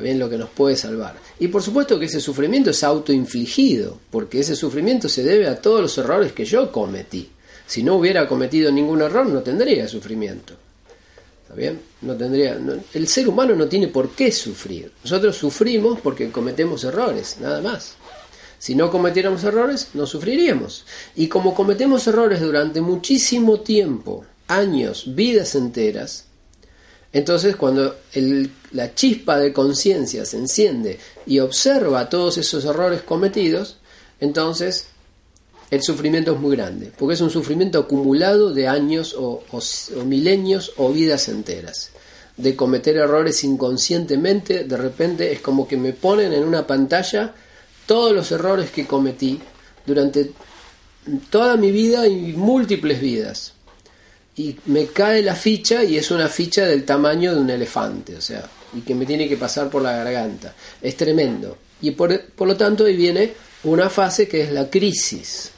[0.00, 1.21] Bien lo que nos puede salvar.
[1.42, 5.80] Y por supuesto que ese sufrimiento es autoinfligido, porque ese sufrimiento se debe a todos
[5.80, 7.30] los errores que yo cometí.
[7.66, 10.54] Si no hubiera cometido ningún error, no tendría sufrimiento.
[11.42, 11.80] ¿Está bien?
[12.02, 12.56] No tendría,
[12.94, 14.92] el ser humano no tiene por qué sufrir.
[15.02, 17.96] Nosotros sufrimos porque cometemos errores, nada más.
[18.60, 20.86] Si no cometiéramos errores, no sufriríamos.
[21.16, 26.26] Y como cometemos errores durante muchísimo tiempo, años, vidas enteras,
[27.12, 27.96] entonces cuando
[28.72, 33.78] la chispa de conciencia se enciende y observa todos esos errores cometidos,
[34.20, 34.86] entonces
[35.70, 39.42] el sufrimiento es muy grande, porque es un sufrimiento acumulado de años o,
[40.04, 41.90] milenios o vidas enteras
[42.36, 47.34] de cometer errores inconscientemente, de repente es como que me ponen en una pantalla
[47.86, 49.40] todos los errores que cometí
[49.86, 50.32] durante
[51.30, 53.52] toda mi vida y múltiples vidas.
[54.36, 58.20] Y me cae la ficha y es una ficha del tamaño de un elefante, o
[58.20, 60.54] sea, y que me tiene que pasar por la garganta.
[60.80, 61.56] Es tremendo.
[61.80, 63.32] Y por, por lo tanto ahí viene
[63.64, 65.50] una fase que es la crisis.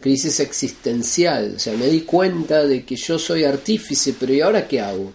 [0.00, 1.54] Crisis existencial.
[1.56, 5.12] O sea, me di cuenta de que yo soy artífice, pero ¿y ahora qué hago?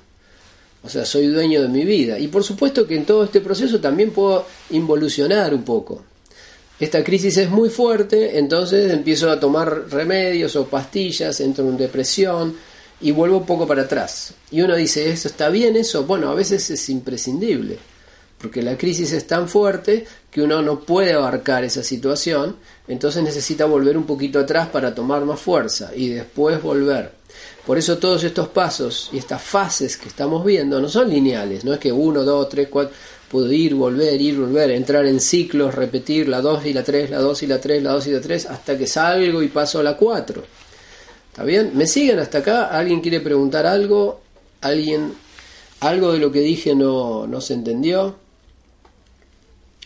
[0.83, 2.19] O sea, soy dueño de mi vida.
[2.19, 6.03] Y por supuesto que en todo este proceso también puedo involucionar un poco.
[6.79, 12.55] Esta crisis es muy fuerte, entonces empiezo a tomar remedios o pastillas, entro en depresión
[13.03, 14.33] y vuelvo un poco para atrás.
[14.49, 16.05] Y uno dice, ¿eso está bien eso?
[16.05, 17.77] Bueno, a veces es imprescindible,
[18.39, 22.55] porque la crisis es tan fuerte que uno no puede abarcar esa situación,
[22.87, 27.11] entonces necesita volver un poquito atrás para tomar más fuerza y después volver.
[27.65, 31.73] Por eso todos estos pasos y estas fases que estamos viendo no son lineales, no
[31.73, 32.95] es que uno, dos, tres, cuatro,
[33.29, 37.19] puedo ir, volver, ir, volver, entrar en ciclos, repetir la 2 y la 3, la
[37.19, 39.83] 2 y la 3, la 2 y la 3, hasta que salgo y paso a
[39.83, 40.62] la 4.
[41.33, 41.71] ¿Está bien?
[41.73, 42.65] ¿Me siguen hasta acá?
[42.65, 44.21] ¿Alguien quiere preguntar algo?
[44.61, 45.15] ¿Alguien,
[45.79, 48.15] algo de lo que dije no, no se entendió?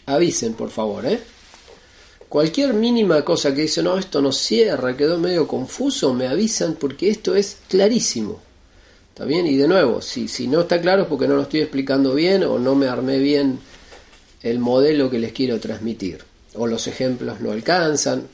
[0.08, 1.22] Avisen, por favor, ¿eh?
[2.28, 7.10] Cualquier mínima cosa que dice, no, esto no cierra, quedó medio confuso, me avisan porque
[7.10, 8.42] esto es clarísimo.
[9.14, 9.48] ¿Está bien?
[9.48, 12.44] Y de nuevo, si, si no está claro es porque no lo estoy explicando bien
[12.44, 13.58] o no me armé bien
[14.44, 16.26] el modelo que les quiero transmitir.
[16.56, 18.28] O los ejemplos no alcanzan.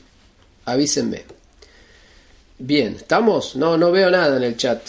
[0.64, 1.43] Avísenme.
[2.66, 3.56] Bien, ¿estamos?
[3.56, 4.80] No, no veo nada en el chat.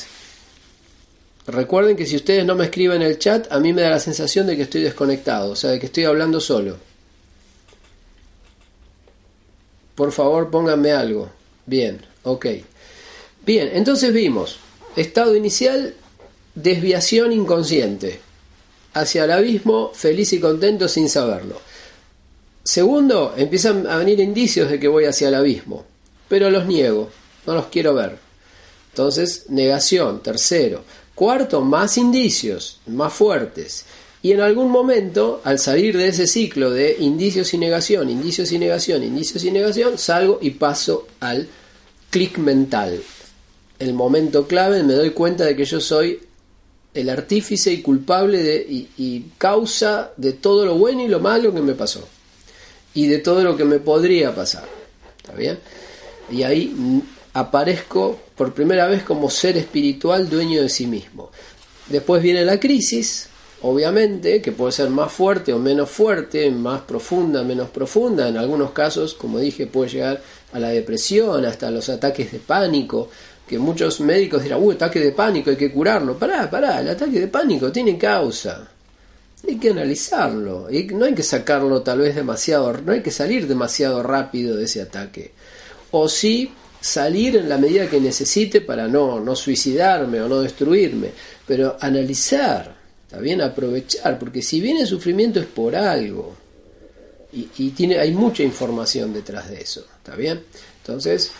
[1.45, 3.99] Recuerden que si ustedes no me escriben en el chat, a mí me da la
[3.99, 6.77] sensación de que estoy desconectado, o sea, de que estoy hablando solo.
[9.93, 11.29] Por favor, pónganme algo.
[11.65, 12.45] Bien, ok.
[13.45, 14.57] Bien, entonces vimos,
[14.95, 15.95] estado inicial,
[16.55, 18.21] desviación inconsciente,
[18.93, 21.59] hacia el abismo, feliz y contento sin saberlo.
[22.63, 25.83] Segundo, empiezan a venir indicios de que voy hacia el abismo,
[26.29, 27.11] pero los niego,
[27.45, 28.17] no los quiero ver.
[28.91, 30.23] Entonces, negación.
[30.23, 30.83] Tercero.
[31.13, 33.85] Cuarto, más indicios, más fuertes.
[34.21, 38.57] Y en algún momento, al salir de ese ciclo de indicios y negación, indicios y
[38.57, 41.47] negación, indicios y negación, salgo y paso al
[42.09, 43.01] clic mental.
[43.77, 46.21] El momento clave me doy cuenta de que yo soy
[46.93, 51.53] el artífice y culpable de, y, y causa de todo lo bueno y lo malo
[51.53, 52.07] que me pasó.
[52.93, 54.67] Y de todo lo que me podría pasar.
[55.17, 55.59] ¿Está bien?
[56.31, 56.73] Y ahí
[57.35, 61.31] aparezco por primera vez como ser espiritual dueño de sí mismo.
[61.89, 63.27] Después viene la crisis,
[63.61, 68.29] obviamente, que puede ser más fuerte o menos fuerte, más profunda, menos profunda.
[68.29, 70.21] En algunos casos, como dije, puede llegar
[70.53, 73.09] a la depresión, hasta los ataques de pánico,
[73.45, 76.17] que muchos médicos dirán, uy, ataque de pánico, hay que curarlo.
[76.17, 78.65] Pará, pará, el ataque de pánico tiene causa.
[79.45, 80.71] Hay que analizarlo.
[80.71, 84.63] Y no hay que sacarlo tal vez demasiado, no hay que salir demasiado rápido de
[84.63, 85.33] ese ataque.
[85.91, 86.53] O sí
[86.85, 91.11] salir en la medida que necesite para no, no suicidarme o no destruirme,
[91.45, 92.75] pero analizar
[93.15, 96.35] Está bien aprovechar, porque si viene el sufrimiento es por algo.
[97.31, 99.85] Y, tiene, hay mucha información detrás de eso.
[99.97, 100.41] ¿Está bien?
[100.81, 101.31] Entonces,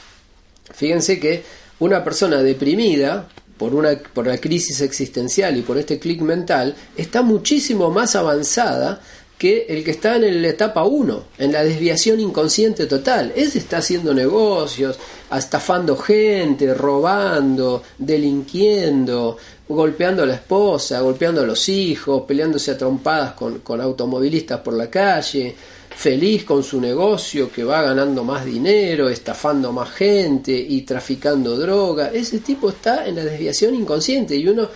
[0.74, 1.44] fíjense que
[1.80, 3.28] una persona deprimida
[3.58, 9.02] por, una, por la crisis existencial y por este clic mental está muchísimo más avanzada
[9.38, 13.34] que el que está en la etapa 1, en la desviación inconsciente total.
[13.36, 14.98] Ese está haciendo negocios,
[15.36, 19.38] estafando gente, robando, delinquiendo,
[19.68, 24.74] golpeando a la esposa, golpeando a los hijos, peleándose a trompadas con, con automovilistas por
[24.74, 25.54] la calle,
[25.96, 32.12] feliz con su negocio que va ganando más dinero, estafando más gente y traficando droga.
[32.14, 34.70] Ese tipo está en la desviación inconsciente y uno,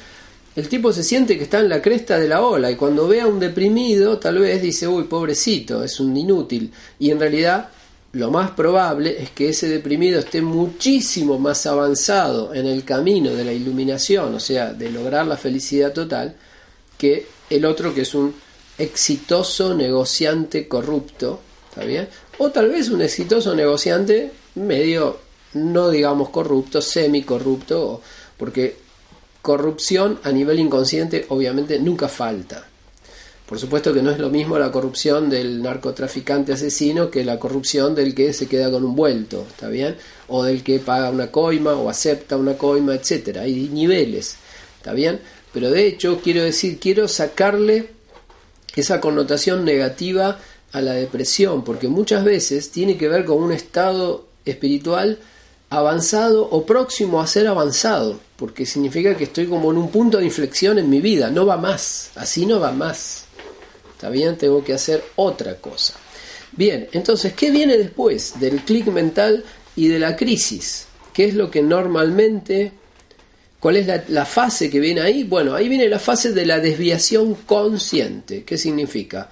[0.59, 3.21] el tipo se siente que está en la cresta de la ola y cuando ve
[3.21, 6.71] a un deprimido tal vez dice, uy, pobrecito, es un inútil.
[6.99, 7.69] Y en realidad
[8.11, 13.45] lo más probable es que ese deprimido esté muchísimo más avanzado en el camino de
[13.45, 16.35] la iluminación, o sea, de lograr la felicidad total,
[16.97, 18.33] que el otro que es un
[18.77, 21.39] exitoso negociante corrupto,
[21.69, 22.09] ¿está bien?
[22.39, 25.19] O tal vez un exitoso negociante medio,
[25.53, 28.01] no digamos corrupto, semi corrupto,
[28.37, 28.88] porque
[29.49, 32.67] corrupción a nivel inconsciente obviamente nunca falta.
[33.47, 37.95] Por supuesto que no es lo mismo la corrupción del narcotraficante asesino que la corrupción
[37.95, 39.95] del que se queda con un vuelto, ¿está bien?
[40.27, 43.41] O del que paga una coima o acepta una coima, etcétera.
[43.41, 44.35] Hay niveles,
[44.77, 45.19] ¿está bien?
[45.51, 47.89] Pero de hecho quiero decir, quiero sacarle
[48.75, 50.37] esa connotación negativa
[50.73, 55.17] a la depresión, porque muchas veces tiene que ver con un estado espiritual
[55.69, 60.25] avanzado o próximo a ser avanzado, porque significa que estoy como en un punto de
[60.25, 63.25] inflexión en mi vida, no va más, así no va más.
[63.93, 64.37] ¿Está bien?
[64.37, 65.93] Tengo que hacer otra cosa.
[66.53, 69.43] Bien, entonces, ¿qué viene después del clic mental
[69.75, 70.87] y de la crisis?
[71.13, 72.73] ¿Qué es lo que normalmente...
[73.59, 75.25] ¿Cuál es la, la, fase que viene ahí?
[75.25, 78.45] Bueno, ahí viene la fase de la desviación consciente.
[78.45, 79.29] ¿Qué significa?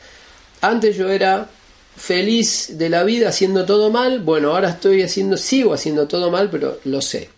[0.60, 1.50] Antes yo era
[1.98, 6.50] feliz de la vida haciendo todo mal, bueno, ahora estoy haciendo, sigo haciendo todo mal,
[6.50, 7.30] pero lo sé.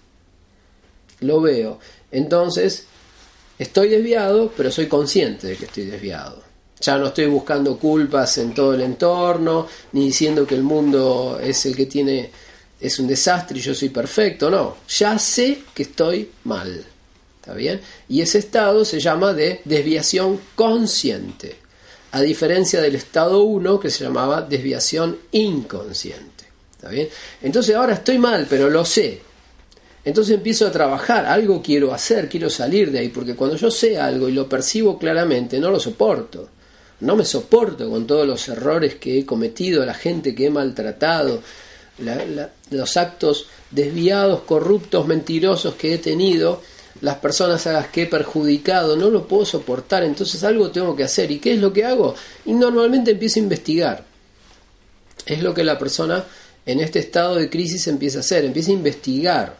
[1.21, 1.79] Lo veo.
[2.11, 2.85] Entonces,
[3.57, 6.43] estoy desviado, pero soy consciente de que estoy desviado.
[6.81, 11.65] Ya no estoy buscando culpas en todo el entorno, ni diciendo que el mundo es
[11.65, 12.29] el que tiene
[12.79, 16.85] es un desastre y yo soy perfecto, no, ya sé que estoy mal.
[17.41, 17.81] ¿Está bien?
[18.07, 21.57] Y ese estado se llama de desviación consciente,
[22.11, 26.45] a diferencia del estado 1 que se llamaba desviación inconsciente.
[26.71, 27.09] ¿Está bien?
[27.41, 29.21] Entonces ahora estoy mal, pero lo sé.
[30.05, 33.99] Entonces empiezo a trabajar, algo quiero hacer, quiero salir de ahí, porque cuando yo sé
[33.99, 36.49] algo y lo percibo claramente, no lo soporto
[37.01, 41.41] no me soporto con todos los errores que he cometido, la gente que he maltratado,
[42.71, 46.61] los actos desviados, corruptos, mentirosos que he tenido,
[47.01, 51.03] las personas a las que he perjudicado, no lo puedo soportar, entonces algo tengo que
[51.03, 51.31] hacer.
[51.31, 52.15] ¿Y qué es lo que hago?
[52.45, 54.05] Y normalmente empiezo a investigar.
[55.25, 56.23] Es lo que la persona
[56.65, 59.55] en este estado de crisis empieza a hacer, empieza a investigar,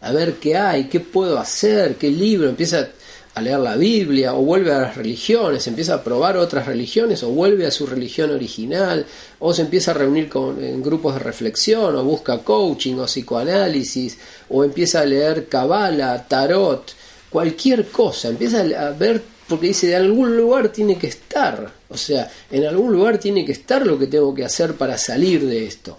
[0.00, 2.88] a ver qué hay, qué puedo hacer, qué libro, empieza a
[3.36, 7.28] a leer la Biblia o vuelve a las religiones, empieza a probar otras religiones o
[7.28, 9.04] vuelve a su religión original
[9.40, 14.16] o se empieza a reunir con, en grupos de reflexión o busca coaching o psicoanálisis
[14.48, 16.94] o empieza a leer cabala, tarot,
[17.28, 22.30] cualquier cosa, empieza a ver porque dice de algún lugar tiene que estar, o sea,
[22.50, 25.98] en algún lugar tiene que estar lo que tengo que hacer para salir de esto.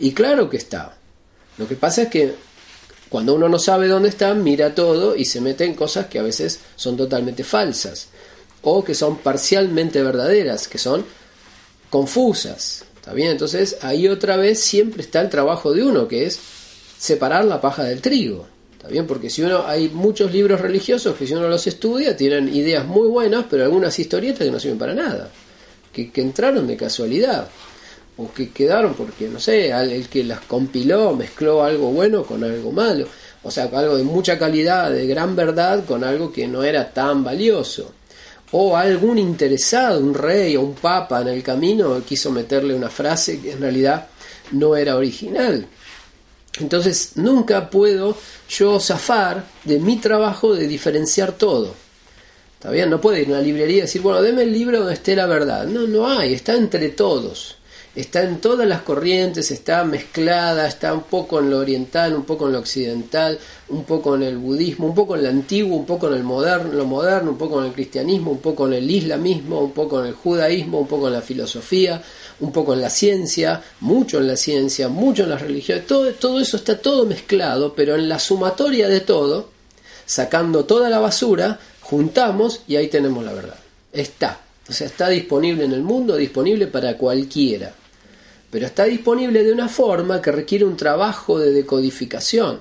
[0.00, 0.98] Y claro que está.
[1.56, 2.34] Lo que pasa es que
[3.14, 6.22] cuando uno no sabe dónde está, mira todo y se mete en cosas que a
[6.22, 8.08] veces son totalmente falsas
[8.62, 11.06] o que son parcialmente verdaderas, que son
[11.90, 12.84] confusas.
[12.96, 13.30] ¿Está bien?
[13.30, 16.40] Entonces ahí otra vez siempre está el trabajo de uno, que es
[16.98, 18.48] separar la paja del trigo.
[18.72, 19.06] ¿Está bien?
[19.06, 23.06] Porque si uno hay muchos libros religiosos que si uno los estudia tienen ideas muy
[23.06, 25.30] buenas, pero algunas historietas que no sirven para nada,
[25.92, 27.48] que, que entraron de casualidad
[28.16, 32.70] o que quedaron porque, no sé, el que las compiló mezcló algo bueno con algo
[32.70, 33.06] malo,
[33.42, 37.24] o sea, algo de mucha calidad, de gran verdad, con algo que no era tan
[37.24, 37.92] valioso.
[38.52, 43.40] O algún interesado, un rey o un papa en el camino quiso meterle una frase
[43.40, 44.06] que en realidad
[44.52, 45.66] no era original.
[46.60, 48.16] Entonces nunca puedo
[48.48, 51.74] yo zafar de mi trabajo de diferenciar todo.
[52.54, 52.88] ¿Está bien?
[52.88, 55.26] No puedo ir a una librería y decir, bueno, deme el libro donde esté la
[55.26, 55.66] verdad.
[55.66, 57.56] No, no hay, está entre todos
[57.94, 62.46] está en todas las corrientes, está mezclada, está un poco en lo oriental, un poco
[62.46, 63.38] en lo occidental,
[63.68, 66.72] un poco en el budismo, un poco en lo antiguo, un poco en el moderno,
[66.72, 70.08] lo moderno, un poco en el cristianismo, un poco en el islamismo, un poco en
[70.08, 72.02] el judaísmo, un poco en la filosofía,
[72.40, 76.40] un poco en la ciencia, mucho en la ciencia, mucho en las religiones, todo, todo
[76.40, 79.50] eso está todo mezclado, pero en la sumatoria de todo,
[80.04, 83.58] sacando toda la basura, juntamos y ahí tenemos la verdad.
[83.92, 84.40] Está.
[84.68, 87.74] O sea, está disponible en el mundo, disponible para cualquiera
[88.54, 92.60] pero está disponible de una forma que requiere un trabajo de decodificación.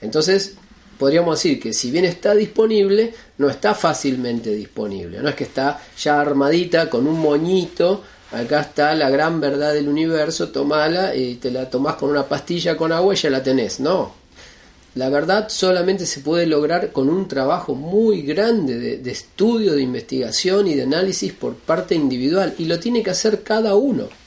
[0.00, 0.54] Entonces,
[0.96, 5.18] podríamos decir que si bien está disponible, no está fácilmente disponible.
[5.20, 9.88] No es que está ya armadita con un moñito, acá está la gran verdad del
[9.88, 13.80] universo, tomala y te la tomás con una pastilla con agua y ya la tenés.
[13.80, 14.14] No.
[14.94, 19.82] La verdad solamente se puede lograr con un trabajo muy grande de, de estudio, de
[19.82, 22.54] investigación y de análisis por parte individual.
[22.58, 24.21] Y lo tiene que hacer cada uno.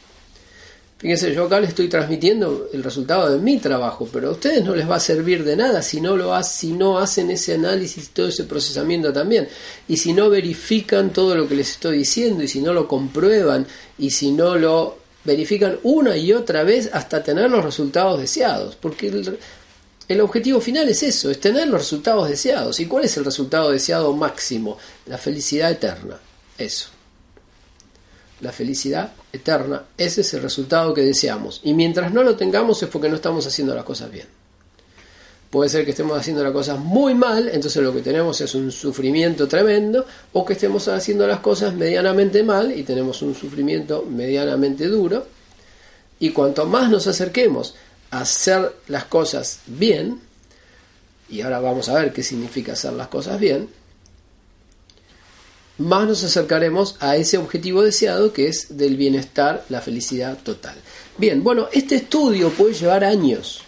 [1.05, 4.73] Fíjense, yo acá les estoy transmitiendo el resultado de mi trabajo, pero a ustedes no
[4.73, 9.13] les va a servir de nada si no, lo hacen ese análisis, todo ese procesamiento
[9.13, 9.47] también,
[9.87, 13.67] y si no verifican todo lo que les estoy diciendo, y si no lo comprueban,
[13.99, 19.13] y si no lo verifican una y otra vez hasta tener los resultados deseados, porque
[20.07, 22.79] el objetivo final es eso, es tener los resultados deseados.
[22.79, 24.79] ¿Y cuál es el resultado deseado máximo?
[25.05, 26.19] La felicidad eterna.
[26.57, 26.94] Eso.
[28.41, 29.83] La felicidad eterna.
[29.97, 31.61] Ese es el resultado que deseamos.
[31.63, 34.27] Y mientras no lo tengamos es porque no estamos haciendo las cosas bien.
[35.49, 38.71] Puede ser que estemos haciendo las cosas muy mal, entonces lo que tenemos es un
[38.71, 44.87] sufrimiento tremendo, o que estemos haciendo las cosas medianamente mal y tenemos un sufrimiento medianamente
[44.87, 45.25] duro.
[46.19, 47.75] Y cuanto más nos acerquemos
[48.11, 50.19] a hacer las cosas bien,
[51.29, 53.69] y ahora vamos a ver qué significa hacer las cosas bien,
[55.77, 60.75] más nos acercaremos a ese objetivo deseado que es del bienestar, la felicidad total.
[61.17, 63.61] Bien, bueno, este estudio puede llevar años,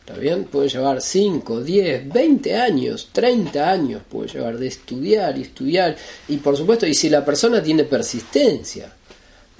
[0.00, 0.44] ¿está bien?
[0.44, 5.96] Puede llevar 5, 10, 20 años, 30 años, puede llevar de estudiar y estudiar,
[6.28, 8.92] y por supuesto, y si la persona tiene persistencia,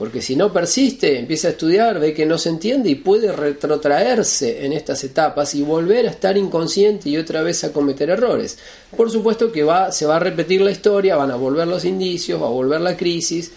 [0.02, 4.66] porque si no persiste, empieza a estudiar, ve que no se entiende y puede retrotraerse
[4.66, 8.58] en estas etapas y volver a estar inconsciente y otra vez a cometer errores.
[8.96, 12.42] Por supuesto que va, se va a repetir la historia, van a volver los indicios,
[12.42, 13.52] va a volver la crisis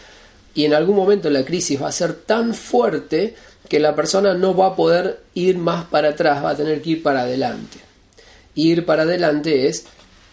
[0.53, 3.33] y en algún momento la crisis va a ser tan fuerte
[3.67, 6.91] que la persona no va a poder ir más para atrás, va a tener que
[6.91, 7.79] ir para adelante.
[8.53, 9.85] Ir para adelante es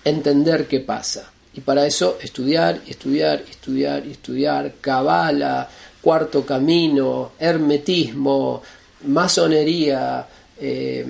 [0.05, 1.33] entender qué pasa.
[1.55, 5.69] Y para eso estudiar, estudiar, estudiar, estudiar, cabala,
[6.03, 8.61] cuarto camino, hermetismo,
[9.07, 10.27] masonería,
[10.59, 11.07] eh,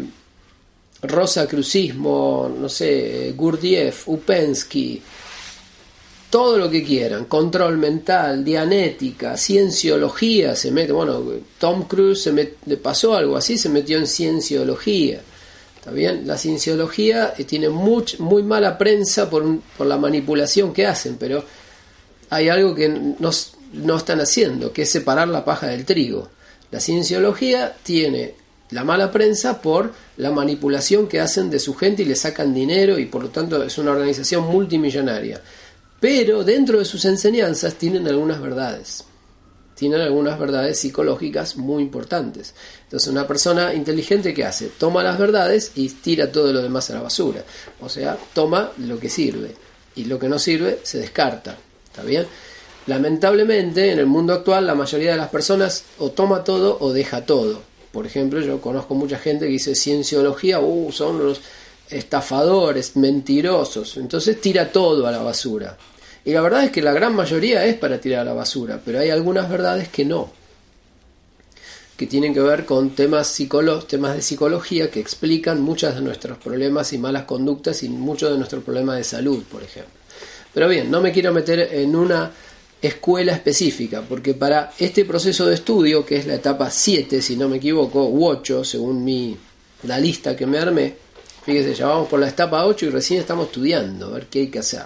[1.03, 5.03] rosacrucismo, no sé, Gurdjieff, Upensky,
[6.30, 11.22] todo lo que quieran, control mental, dianética, cienciología, se mete, bueno,
[11.59, 15.20] Tom Cruise se le pasó algo así, se metió en cienciología.
[15.76, 16.26] ¿Está bien?
[16.26, 19.45] La cienciología eh, tiene muy mala prensa por,
[19.76, 21.45] por la manipulación que hacen, pero
[22.30, 26.29] hay algo que nos, no están haciendo, que es separar la paja del trigo.
[26.70, 28.35] La cienciología tiene
[28.70, 32.99] la mala prensa por la manipulación que hacen de su gente y le sacan dinero
[32.99, 35.41] y por lo tanto es una organización multimillonaria.
[36.01, 39.05] Pero dentro de sus enseñanzas tienen algunas verdades.
[39.75, 42.55] Tienen algunas verdades psicológicas muy importantes.
[42.85, 44.68] Entonces una persona inteligente que hace?
[44.79, 47.45] Toma las verdades y tira todo lo demás a la basura.
[47.81, 49.55] O sea, toma lo que sirve
[49.95, 51.57] y lo que no sirve se descarta.
[51.87, 52.27] ¿Está bien?
[52.87, 57.24] Lamentablemente, en el mundo actual, la mayoría de las personas o toma todo o deja
[57.24, 57.62] todo.
[57.93, 61.41] Por ejemplo, yo conozco mucha gente que dice cienciología, uh, son los
[61.91, 63.97] estafadores, mentirosos.
[63.99, 65.76] Entonces tira todo a la basura.
[66.24, 69.01] Y la verdad es que la gran mayoría es para tirar a la basura, pero
[69.01, 70.30] hay algunas verdades que no.
[71.97, 73.37] Que tienen que ver con temas,
[73.87, 78.39] temas de psicología que explican muchos de nuestros problemas y malas conductas y muchos de
[78.39, 79.93] nuestros problemas de salud, por ejemplo.
[80.55, 82.30] Pero bien, no me quiero meter en una
[82.83, 87.49] escuela específica, porque para este proceso de estudio, que es la etapa 7, si no
[87.49, 89.37] me equivoco, u 8, según mi,
[89.85, 90.95] la lista que me armé,
[91.45, 94.49] fíjese, ya vamos por la etapa 8 y recién estamos estudiando, a ver qué hay
[94.49, 94.83] que hacer.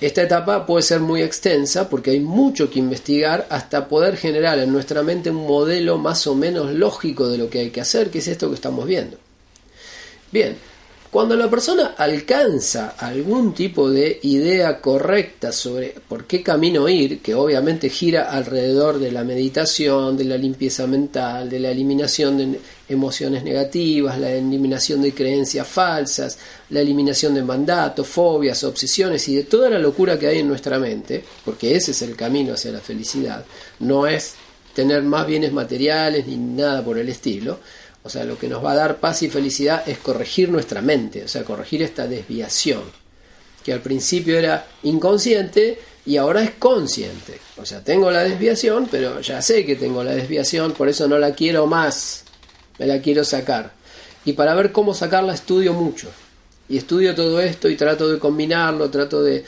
[0.00, 4.72] Esta etapa puede ser muy extensa porque hay mucho que investigar hasta poder generar en
[4.72, 8.18] nuestra mente un modelo más o menos lógico de lo que hay que hacer, que
[8.18, 9.18] es esto que estamos viendo.
[10.30, 10.56] Bien,
[11.10, 17.34] cuando la persona alcanza algún tipo de idea correcta sobre por qué camino ir, que
[17.34, 23.42] obviamente gira alrededor de la meditación, de la limpieza mental, de la eliminación de emociones
[23.42, 26.38] negativas, la eliminación de creencias falsas,
[26.70, 30.78] la eliminación de mandatos, fobias, obsesiones y de toda la locura que hay en nuestra
[30.78, 33.44] mente, porque ese es el camino hacia la felicidad,
[33.80, 34.34] no es
[34.74, 37.58] tener más bienes materiales ni nada por el estilo,
[38.02, 41.24] o sea, lo que nos va a dar paz y felicidad es corregir nuestra mente,
[41.24, 42.82] o sea, corregir esta desviación,
[43.64, 47.38] que al principio era inconsciente y ahora es consciente.
[47.58, 51.18] O sea, tengo la desviación, pero ya sé que tengo la desviación, por eso no
[51.18, 52.24] la quiero más,
[52.78, 53.72] me la quiero sacar.
[54.24, 56.08] Y para ver cómo sacarla estudio mucho.
[56.68, 59.44] Y estudio todo esto y trato de combinarlo, trato de,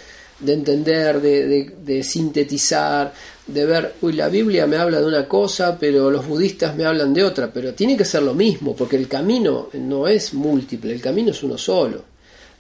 [0.47, 3.13] entender, de, sintetizar,
[3.53, 7.13] de ver, uy, la Biblia me habla de una cosa, pero los budistas me hablan
[7.13, 11.01] de otra, pero tiene que ser lo mismo, porque el camino no es múltiple, el
[11.01, 12.05] camino es uno solo.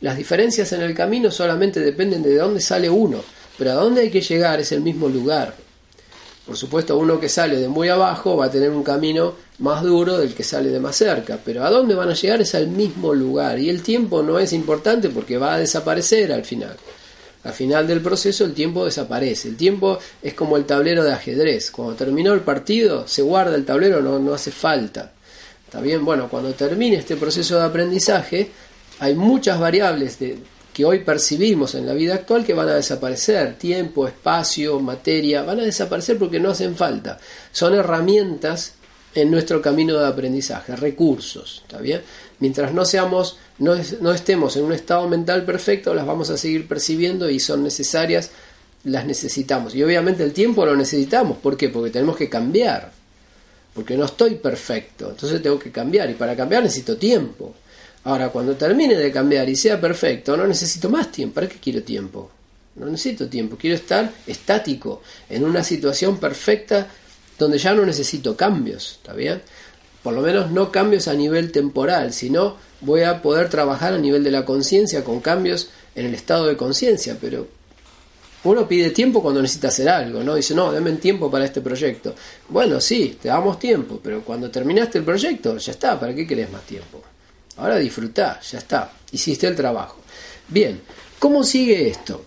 [0.00, 3.18] Las diferencias en el camino solamente dependen de dónde sale uno,
[3.58, 5.54] pero a dónde hay que llegar es el mismo lugar.
[6.46, 10.18] Por supuesto, uno que sale de muy abajo va a tener un camino más duro
[10.18, 13.14] del que sale de más cerca, pero a dónde van a llegar es al mismo
[13.14, 16.76] lugar y el tiempo no es importante porque va a desaparecer al final.
[17.44, 19.48] Al final del proceso el tiempo desaparece.
[19.48, 21.70] El tiempo es como el tablero de ajedrez.
[21.70, 25.12] Cuando terminó el partido se guarda el tablero, no, no hace falta.
[25.64, 26.04] ¿Está bien?
[26.04, 28.50] Bueno, cuando termine este proceso de aprendizaje
[28.98, 30.18] hay muchas variables
[30.74, 33.56] que hoy percibimos en la vida actual que van a desaparecer.
[33.56, 37.18] Tiempo, espacio, materia, van a desaparecer porque no hacen falta.
[37.52, 38.74] Son herramientas
[39.14, 42.02] en nuestro camino de aprendizaje, recursos, ¿está bien?
[42.38, 46.66] Mientras no seamos, no, no estemos en un estado mental perfecto, las vamos a seguir
[46.66, 48.30] percibiendo y son necesarias
[48.84, 49.74] las necesitamos.
[49.74, 51.38] Y obviamente el tiempo lo necesitamos.
[51.38, 51.68] ¿Por qué?
[51.68, 52.90] Porque tenemos que cambiar.
[53.74, 55.10] Porque no estoy perfecto.
[55.10, 56.10] Entonces tengo que cambiar.
[56.10, 57.54] Y para cambiar necesito tiempo.
[58.04, 61.34] Ahora, cuando termine de cambiar y sea perfecto, no necesito más tiempo.
[61.34, 62.30] ¿Para qué quiero tiempo?
[62.76, 63.56] No necesito tiempo.
[63.58, 66.88] Quiero estar estático, en una situación perfecta
[67.38, 68.92] donde ya no necesito cambios.
[68.92, 69.42] ¿Está bien?
[70.02, 74.24] Por lo menos no cambios a nivel temporal, sino voy a poder trabajar a nivel
[74.24, 77.18] de la conciencia con cambios en el estado de conciencia.
[77.20, 77.46] Pero
[78.44, 80.34] uno pide tiempo cuando necesita hacer algo, ¿no?
[80.34, 82.14] Dice, no, dame tiempo para este proyecto.
[82.48, 86.50] Bueno, sí, te damos tiempo, pero cuando terminaste el proyecto, ya está, ¿para qué querés
[86.50, 87.02] más tiempo?
[87.58, 89.96] Ahora disfrutá, ya está, hiciste el trabajo.
[90.48, 90.80] Bien,
[91.18, 92.24] ¿cómo sigue esto?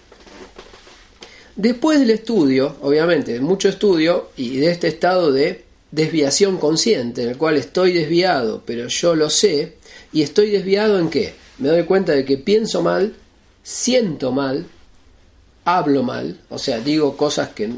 [1.56, 5.63] Después del estudio, obviamente, de mucho estudio y de este estado de
[5.94, 9.78] desviación consciente, en el cual estoy desviado, pero yo lo sé,
[10.12, 11.36] y estoy desviado en qué?
[11.60, 13.14] Me doy cuenta de que pienso mal,
[13.62, 14.66] siento mal,
[15.66, 17.70] hablo mal, o sea, digo cosas que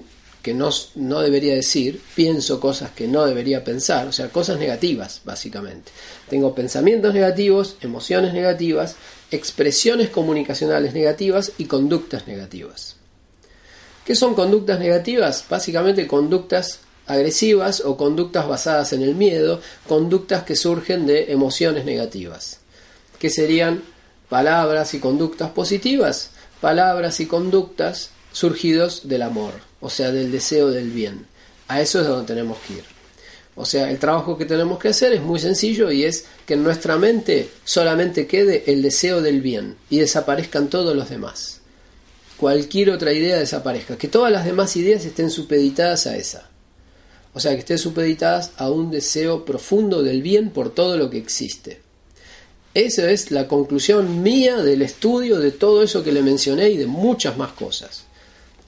[0.41, 5.21] que no, no, debería decir, pienso cosas que no debería pensar, o sea, cosas negativas,
[5.25, 5.91] básicamente.
[6.29, 8.95] Tengo pensamientos negativos, emociones negativas,
[9.31, 12.97] expresiones comunicacionales negativas y conductas negativas.
[14.05, 15.43] ¿Qué son conductas negativas?
[15.49, 22.59] Básicamente conductas agresivas o conductas basadas en el miedo, conductas que surgen de emociones negativas.
[23.19, 23.83] ¿Qué serían
[24.29, 26.31] palabras y conductas positivas?
[26.61, 31.25] Palabras y conductas surgidos del amor, o sea, del deseo del bien.
[31.67, 32.95] A eso es donde tenemos que ir.
[33.55, 36.63] O sea, el trabajo que tenemos que hacer es muy sencillo y es que en
[36.63, 41.61] nuestra mente solamente quede el deseo del bien y desaparezcan todos los demás.
[42.37, 46.49] Cualquier otra idea desaparezca, que todas las demás ideas estén supeditadas a esa.
[47.35, 51.19] O sea, que estén supeditadas a un deseo profundo del bien por todo lo que
[51.19, 51.81] existe.
[52.73, 56.87] Esa es la conclusión mía del estudio de todo eso que le mencioné y de
[56.87, 58.05] muchas más cosas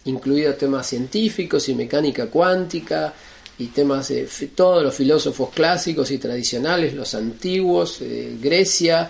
[0.08, 3.14] incluidos temas científicos y mecánica cuántica
[3.60, 9.10] y temas de todos los filósofos clásicos y tradicionales, los antiguos, eh, Grecia,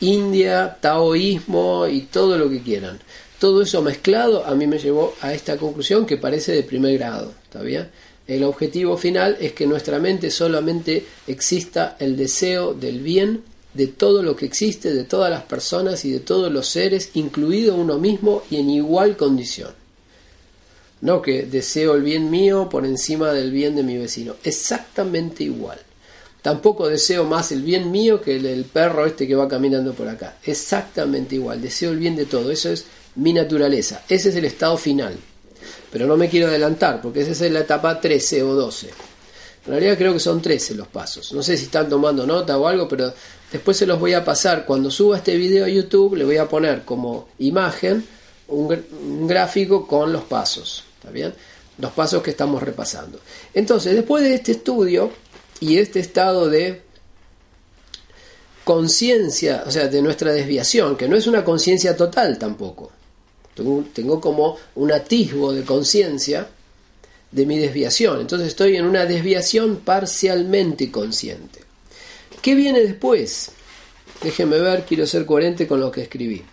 [0.00, 2.98] India, taoísmo y todo lo que quieran.
[3.38, 7.34] Todo eso mezclado a mí me llevó a esta conclusión que parece de primer grado,
[7.44, 7.90] ¿está bien?
[8.26, 13.42] El objetivo final es que nuestra mente solamente exista el deseo del bien
[13.74, 17.76] de todo lo que existe, de todas las personas y de todos los seres, incluido
[17.76, 19.70] uno mismo y en igual condición.
[21.02, 24.36] No que deseo el bien mío por encima del bien de mi vecino.
[24.42, 25.78] Exactamente igual.
[26.40, 30.08] Tampoco deseo más el bien mío que el del perro este que va caminando por
[30.08, 30.38] acá.
[30.44, 31.60] Exactamente igual.
[31.60, 32.50] Deseo el bien de todo.
[32.50, 34.02] Eso es mi naturaleza.
[34.08, 35.18] Ese es el estado final.
[35.96, 38.88] Pero no me quiero adelantar porque esa es la etapa 13 o 12.
[39.64, 41.32] En realidad creo que son 13 los pasos.
[41.32, 43.14] No sé si están tomando nota o algo, pero
[43.50, 44.66] después se los voy a pasar.
[44.66, 48.06] Cuando suba este video a YouTube le voy a poner como imagen
[48.48, 50.84] un, gráfico con los pasos.
[50.98, 51.32] ¿Está bien?
[51.78, 53.18] Los pasos que estamos repasando.
[53.54, 55.10] Entonces, después de este estudio
[55.60, 56.82] y este estado de
[58.64, 62.92] conciencia, o sea, de nuestra desviación, que no es una conciencia total tampoco.
[63.56, 66.46] Tengo, como un atisbo de conciencia
[67.32, 68.20] de mi desviación.
[68.20, 71.60] Entonces estoy en una desviación parcialmente consciente.
[72.42, 73.50] ¿Qué viene después?
[74.22, 76.44] Déjenme ver, quiero ser coherente con lo que escribí.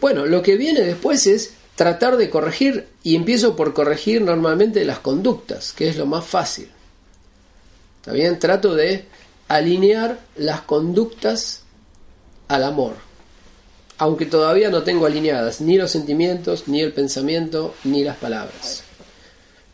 [0.00, 5.00] Bueno, lo que viene después es tratar de corregir, y empiezo por corregir normalmente las
[5.00, 6.70] conductas, que es lo más fácil.
[8.00, 8.38] ¿Está bien?
[8.38, 9.04] Trato de
[9.48, 11.62] alinear las conductas
[12.48, 12.94] al amor,
[13.98, 18.82] aunque todavía no tengo alineadas ni los sentimientos, ni el pensamiento, ni las palabras.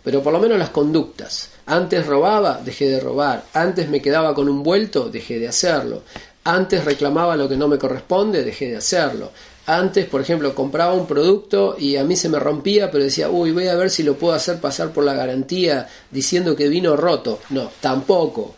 [0.04, 1.50] Pero por lo menos las conductas.
[1.66, 3.44] Antes robaba, dejé de robar.
[3.52, 6.02] Antes me quedaba con un vuelto, dejé de hacerlo.
[6.44, 9.30] Antes reclamaba lo que no me corresponde, dejé de hacerlo.
[9.66, 13.52] Antes, por ejemplo, compraba un producto y a mí se me rompía, pero decía, uy,
[13.52, 17.38] voy a ver si lo puedo hacer pasar por la garantía diciendo que vino roto.
[17.50, 18.56] No, tampoco.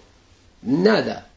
[0.62, 1.28] Nada.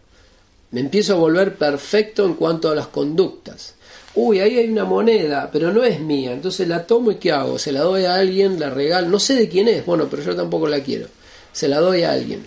[0.72, 3.76] Me empiezo a volver perfecto en cuanto a las conductas.
[4.20, 6.32] Uy, ahí hay una moneda, pero no es mía.
[6.32, 7.60] Entonces la tomo y ¿qué hago?
[7.60, 9.10] Se la doy a alguien, la regalo.
[9.10, 11.06] No sé de quién es, bueno, pero yo tampoco la quiero.
[11.52, 12.44] Se la doy a alguien.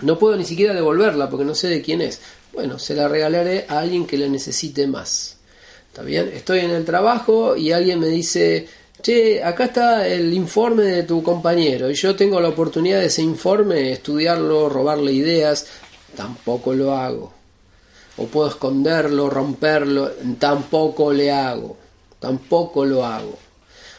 [0.00, 2.20] No puedo ni siquiera devolverla porque no sé de quién es.
[2.52, 5.36] Bueno, se la regalaré a alguien que la necesite más.
[5.86, 6.32] ¿Está bien?
[6.34, 8.66] Estoy en el trabajo y alguien me dice,
[9.00, 13.22] che, acá está el informe de tu compañero y yo tengo la oportunidad de ese
[13.22, 15.64] informe, estudiarlo, robarle ideas,
[16.16, 17.41] tampoco lo hago.
[18.16, 21.76] O puedo esconderlo, romperlo, tampoco le hago.
[22.18, 23.38] Tampoco lo hago.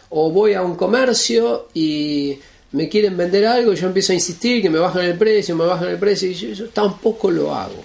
[0.09, 2.37] O voy a un comercio y
[2.71, 5.89] me quieren vender algo yo empiezo a insistir que me bajan el precio, me bajan
[5.89, 7.83] el precio y yo, tampoco lo hago.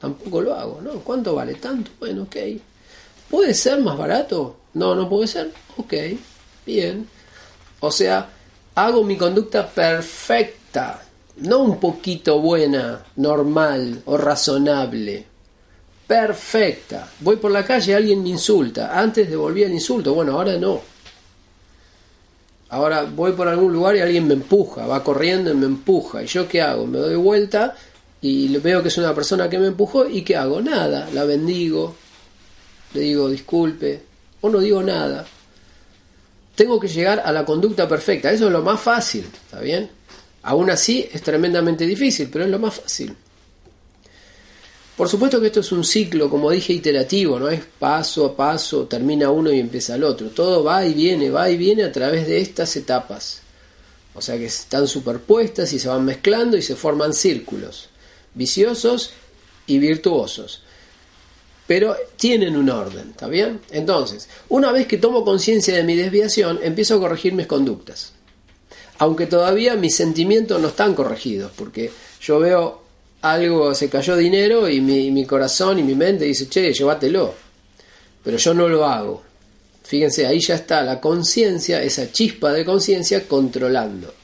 [0.00, 0.92] Tampoco lo hago, ¿no?
[1.00, 1.54] ¿Cuánto vale?
[1.54, 1.90] Tanto.
[1.98, 2.36] Bueno, ok.
[3.28, 4.56] ¿Puede ser más barato?
[4.74, 5.50] No, no puede ser.
[5.76, 5.94] Ok.
[6.64, 7.06] Bien.
[7.80, 8.28] O sea,
[8.74, 11.02] hago mi conducta perfecta,
[11.38, 15.26] no un poquito buena, normal o razonable.
[16.08, 17.06] Perfecta.
[17.20, 18.98] Voy por la calle, alguien me insulta.
[18.98, 20.80] Antes devolvía el insulto, bueno, ahora no.
[22.70, 26.22] Ahora voy por algún lugar y alguien me empuja, va corriendo y me empuja.
[26.22, 26.86] ¿Y yo qué hago?
[26.86, 27.76] Me doy vuelta
[28.22, 30.62] y veo que es una persona que me empujó y ¿qué hago?
[30.62, 31.94] Nada, la bendigo,
[32.94, 34.02] le digo disculpe
[34.40, 35.26] o no digo nada.
[36.54, 39.90] Tengo que llegar a la conducta perfecta, eso es lo más fácil, ¿está bien?
[40.42, 43.14] Aún así es tremendamente difícil, pero es lo más fácil.
[44.98, 48.86] Por supuesto que esto es un ciclo, como dije, iterativo, no es paso a paso,
[48.86, 50.30] termina uno y empieza el otro.
[50.30, 53.42] Todo va y viene, va y viene a través de estas etapas.
[54.12, 57.90] O sea que están superpuestas y se van mezclando y se forman círculos,
[58.34, 59.12] viciosos
[59.68, 60.64] y virtuosos.
[61.68, 63.60] Pero tienen un orden, ¿está bien?
[63.70, 68.14] Entonces, una vez que tomo conciencia de mi desviación, empiezo a corregir mis conductas.
[68.98, 72.87] Aunque todavía mis sentimientos no están corregidos, porque yo veo
[73.22, 77.34] algo, se cayó dinero y mi, corazón y mi mente dice, che, llévatelo.
[78.22, 79.22] Pero yo no lo hago.
[79.82, 84.14] Fíjense, ahí ya está la conciencia, esa chispa de conciencia controlando.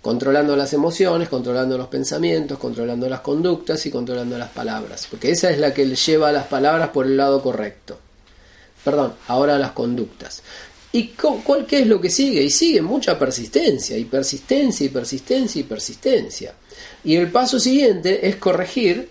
[0.00, 5.08] Controlando las emociones, controlando los pensamientos, controlando las conductas y controlando las palabras.
[5.10, 7.98] Porque esa es la que lleva las palabras por el lado correcto.
[8.84, 10.42] Perdón, ahora las conductas.
[10.92, 12.42] ¿Y cuál, qué es lo que sigue?
[12.42, 16.54] Y sigue mucha persistencia, y persistencia, y persistencia, y persistencia.
[17.04, 19.08] Y el paso siguiente es corregir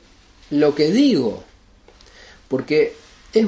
[0.51, 1.43] lo que digo.
[2.47, 2.95] Porque
[3.33, 3.45] es,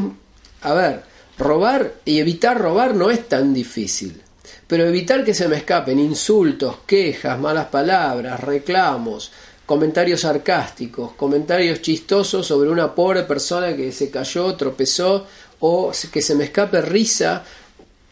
[0.62, 1.04] a ver,
[1.38, 4.22] robar y evitar robar no es tan difícil.
[4.68, 9.32] Pero evitar que se me escapen insultos, quejas, malas palabras, reclamos,
[9.66, 15.28] comentarios sarcásticos, comentarios chistosos sobre una pobre persona que se cayó, tropezó,
[15.60, 17.44] o que se me escape risa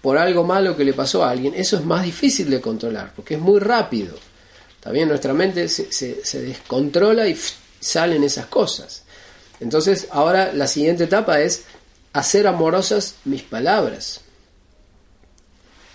[0.01, 3.35] por algo malo que le pasó a alguien, eso es más difícil de controlar, porque
[3.35, 4.15] es muy rápido.
[4.79, 7.37] También nuestra mente se, se, descontrola y
[7.79, 9.03] salen esas cosas.
[9.59, 11.63] Entonces, ahora la siguiente etapa es
[12.13, 14.21] hacer amorosas mis palabras,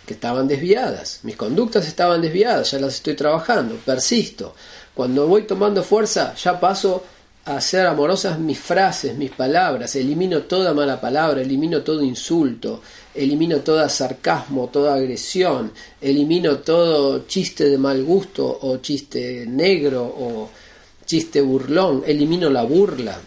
[0.07, 4.55] que estaban desviadas, mis conductas estaban desviadas, ya las estoy trabajando, persisto.
[4.95, 7.05] Cuando voy tomando fuerza, ya paso
[7.45, 12.82] hacer amorosas mis frases, mis palabras, elimino toda mala palabra, elimino todo insulto,
[13.14, 20.51] elimino todo sarcasmo, toda agresión, elimino todo chiste de mal gusto o chiste negro o
[21.05, 23.18] chiste burlón, elimino la burla.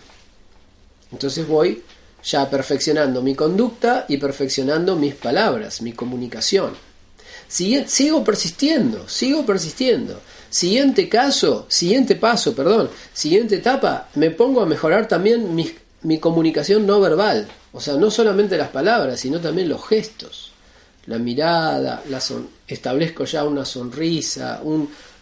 [1.12, 1.84] Entonces voy
[2.24, 6.74] ya perfeccionando mi conducta y perfeccionando mis palabras, mi comunicación.
[7.48, 10.20] Sigo persistiendo, sigo persistiendo.
[10.56, 15.70] Siguiente caso, siguiente paso, perdón, siguiente etapa, me pongo a mejorar también mi,
[16.04, 17.46] mi comunicación no verbal.
[17.74, 20.54] O sea, no solamente las palabras, sino también los gestos,
[21.08, 22.22] la mirada, la
[22.66, 24.62] establezco ya una sonrisa,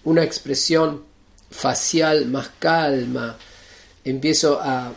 [0.03, 1.01] una expresión
[1.49, 3.35] facial más calma,
[4.05, 4.91] empiezo a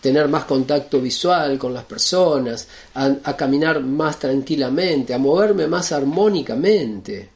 [0.00, 7.28] tener más contacto visual con las personas, a, caminar más tranquilamente, a moverme más armónicamente,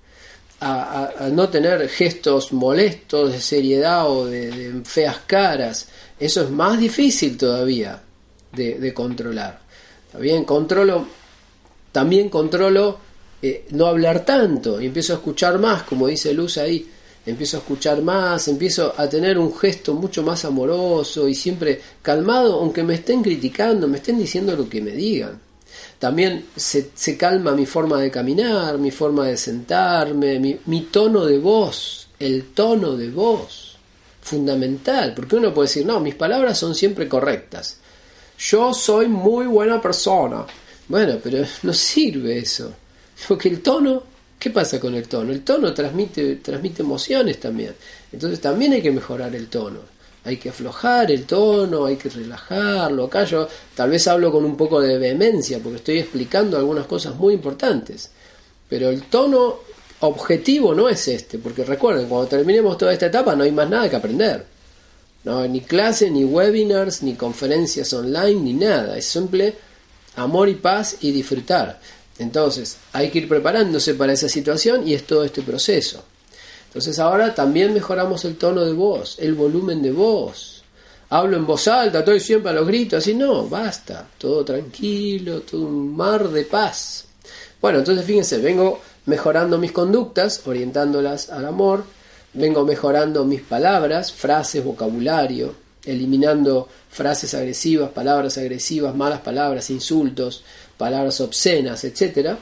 [0.60, 5.88] a, no tener gestos molestos de seriedad o de, feas caras.
[6.18, 8.02] Eso es más difícil todavía
[8.52, 9.66] de controlar
[10.18, 11.06] bien, controlo,
[11.92, 12.98] también controlo
[13.42, 16.88] eh, no hablar tanto y empiezo a escuchar más, como dice Luz ahí,
[17.24, 22.60] empiezo a escuchar más, empiezo a tener un gesto mucho más amoroso y siempre calmado,
[22.60, 25.45] aunque me estén criticando, me estén diciendo lo que me digan.
[25.98, 31.38] También se, se calma mi forma de caminar, mi forma de sentarme, mi, tono de
[31.38, 33.76] voz, el tono de voz,
[34.20, 37.80] fundamental, porque uno puede decir, no, mis palabras son siempre correctas
[38.38, 40.44] yo soy muy buena persona.
[40.88, 42.72] Bueno, pero no sirve eso.
[43.28, 44.02] Porque el tono,
[44.38, 45.32] ¿qué pasa con el tono?
[45.32, 47.74] El tono transmite, transmite emociones también.
[48.12, 49.80] Entonces también hay que mejorar el tono.
[50.26, 53.04] Hay que aflojar el tono, hay que relajarlo.
[53.04, 53.46] Acá yo
[53.76, 58.10] tal vez hablo con un poco de vehemencia porque estoy explicando algunas cosas muy importantes.
[58.68, 59.60] Pero el tono
[60.00, 63.88] objetivo no es este, porque recuerden, cuando terminemos toda esta etapa no hay más nada
[63.88, 64.44] que aprender.
[65.22, 68.98] No, ni clase, ni webinars, ni conferencias online, ni nada.
[68.98, 69.54] Es simple
[70.16, 71.78] amor y paz y disfrutar.
[72.18, 76.02] Entonces, hay que ir preparándose para esa situación y es todo este proceso.
[76.76, 80.62] Entonces ahora también mejoramos el tono de voz, el volumen de voz.
[81.08, 85.62] Hablo en voz alta, estoy siempre a los gritos, así no, basta, todo tranquilo, todo
[85.62, 87.06] un mar de paz.
[87.62, 91.82] Bueno, entonces fíjense, vengo mejorando mis conductas, orientándolas al amor,
[92.34, 100.44] vengo mejorando mis palabras, frases, vocabulario, eliminando frases agresivas, palabras agresivas, malas palabras, insultos,
[100.76, 102.36] palabras obscenas, etc.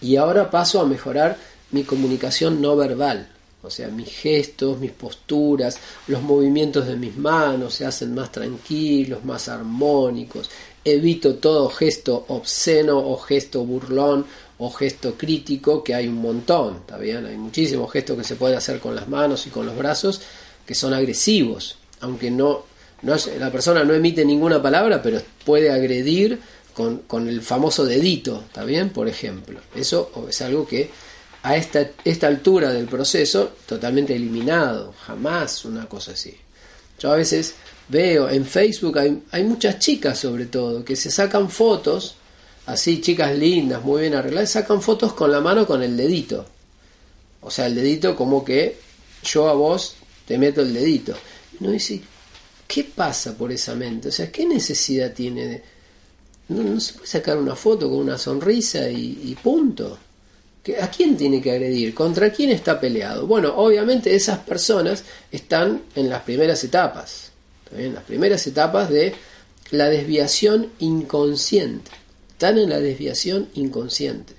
[0.00, 1.36] Y ahora paso a mejorar
[1.72, 3.29] mi comunicación no verbal.
[3.62, 9.24] O sea, mis gestos, mis posturas, los movimientos de mis manos se hacen más tranquilos,
[9.24, 10.50] más armónicos.
[10.82, 14.24] Evito todo gesto obsceno o gesto burlón
[14.58, 17.26] o gesto crítico, que hay un montón, ¿está bien?
[17.26, 20.22] Hay muchísimos gestos que se pueden hacer con las manos y con los brazos
[20.66, 22.64] que son agresivos, aunque no,
[23.02, 26.38] no la persona no emite ninguna palabra, pero puede agredir
[26.72, 28.90] con, con el famoso dedito, ¿está bien?
[28.90, 29.60] Por ejemplo.
[29.74, 30.90] Eso es algo que
[31.42, 36.36] a esta, esta altura del proceso totalmente eliminado, jamás una cosa así.
[36.98, 37.54] Yo a veces
[37.88, 42.16] veo en Facebook, hay, hay muchas chicas sobre todo, que se sacan fotos,
[42.66, 46.44] así chicas lindas, muy bien arregladas, sacan fotos con la mano con el dedito.
[47.40, 48.78] O sea, el dedito como que
[49.24, 51.14] yo a vos te meto el dedito.
[51.54, 52.02] Y uno dice,
[52.68, 54.08] ¿qué pasa por esa mente?
[54.08, 55.62] O sea, ¿qué necesidad tiene de...
[56.48, 59.96] No, se puede sacar una foto con una sonrisa y punto.
[60.80, 61.94] ¿A quién tiene que agredir?
[61.94, 63.26] ¿Contra quién está peleado?
[63.26, 67.32] Bueno, obviamente esas personas están en las primeras etapas,
[67.74, 69.14] en las primeras etapas de
[69.70, 71.90] la desviación inconsciente.
[72.32, 74.34] Están en la desviación inconsciente.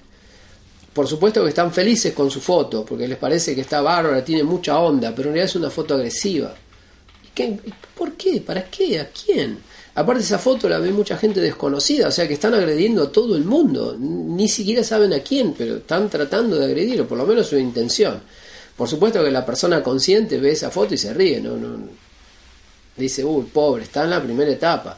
[0.94, 4.44] Por supuesto que están felices con su foto, porque les parece que está bárbara, tiene
[4.44, 6.54] mucha onda, pero en realidad es una foto agresiva.
[7.34, 7.58] ¿Qué?
[7.96, 8.42] ¿Por qué?
[8.42, 9.00] ¿Para qué?
[9.00, 9.58] ¿A quién?
[9.94, 13.36] Aparte esa foto la ve mucha gente desconocida, o sea que están agrediendo a todo
[13.36, 17.26] el mundo, ni siquiera saben a quién, pero están tratando de agredir, o por lo
[17.26, 18.22] menos su intención.
[18.78, 21.78] Por supuesto que la persona consciente ve esa foto y se ríe, no, no
[22.96, 24.98] dice, uy, pobre, está en la primera etapa.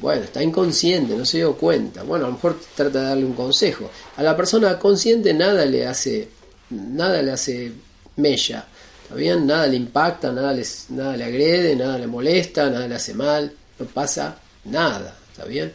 [0.00, 2.02] Bueno, está inconsciente, no se dio cuenta.
[2.02, 3.88] Bueno, a lo mejor trata de darle un consejo.
[4.16, 6.28] A la persona consciente nada le hace,
[6.70, 7.72] nada le hace
[8.16, 8.66] mella.
[9.04, 9.46] ¿Está bien?
[9.46, 10.56] Nada le impacta, nada,
[10.88, 13.52] nada le agrede, nada le molesta, nada le hace mal
[13.82, 15.72] no pasa nada, ¿está bien?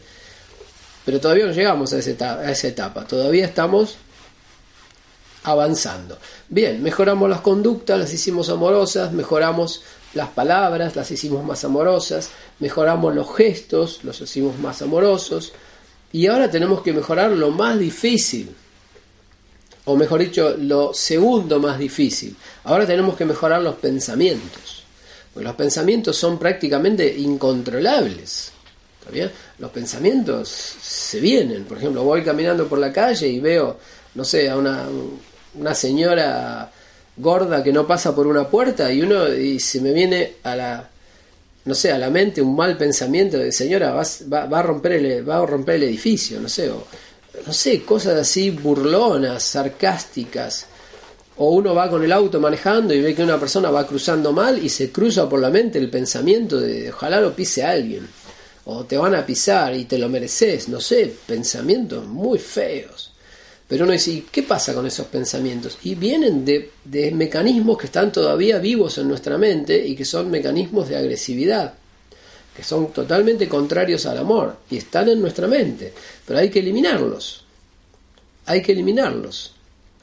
[1.04, 3.96] Pero todavía no llegamos a, esa etapa, todavía estamos
[5.44, 6.18] avanzando.
[6.48, 9.82] Bien, mejoramos las conductas, las hicimos amorosas, mejoramos
[10.14, 15.52] las palabras, las hicimos más amorosas, mejoramos los gestos, los hicimos más amorosos,
[16.12, 18.54] y ahora tenemos que mejorar lo más difícil,
[19.84, 22.36] o mejor dicho, lo segundo más difícil.
[22.64, 24.78] Ahora tenemos que mejorar los pensamientos
[25.42, 28.52] los pensamientos son prácticamente incontrolables.
[29.58, 31.64] Los pensamientos se vienen.
[31.64, 33.78] Por ejemplo, voy caminando por la calle y veo,
[34.14, 34.86] no sé, a una,
[35.54, 36.70] una señora
[37.16, 40.88] gorda que no pasa por una puerta y uno y se me viene a la
[41.64, 45.28] no sé, a la mente un mal pensamiento de señora va, va, a romper el,
[45.28, 46.86] va a romper el edificio, no sé, o,
[47.46, 50.66] no sé, cosas así burlonas, sarcásticas,
[51.38, 54.62] o uno va con el auto manejando y ve que una persona va cruzando mal
[54.62, 58.08] y se cruza por la mente el pensamiento de ojalá lo pise alguien.
[58.64, 63.12] O te van a pisar y te lo mereces, no sé, pensamientos muy feos.
[63.68, 65.78] Pero uno dice, ¿qué pasa con esos pensamientos?
[65.84, 70.30] Y vienen de, de mecanismos que están todavía vivos en nuestra mente y que son
[70.30, 71.74] mecanismos de agresividad,
[72.56, 75.92] que son totalmente contrarios al amor y están en nuestra mente.
[76.26, 77.44] Pero hay que eliminarlos.
[78.46, 79.52] Hay que eliminarlos.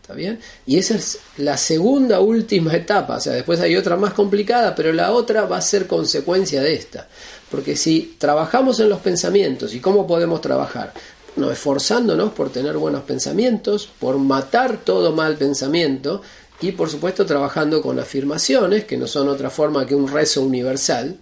[0.06, 0.40] ¿Está bien?
[0.68, 4.94] Y esa es la segunda última etapa, o sea, después hay otra más complicada, pero
[4.94, 7.08] la otra va a ser consecuencia de esta.
[7.50, 10.94] Porque si trabajamos en los pensamientos, ¿y cómo podemos trabajar?
[11.38, 16.22] No, esforzándonos por tener buenos pensamientos, por matar todo mal pensamiento
[16.62, 21.18] y por supuesto trabajando con afirmaciones, que no son otra forma que un rezo universal,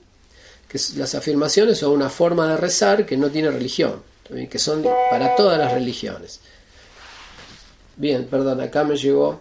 [0.67, 4.03] que las afirmaciones son una forma de rezar que no tiene religión,
[4.49, 6.41] que son para todas las religiones.
[7.95, 9.39] Bien, perdón, acá me llegó.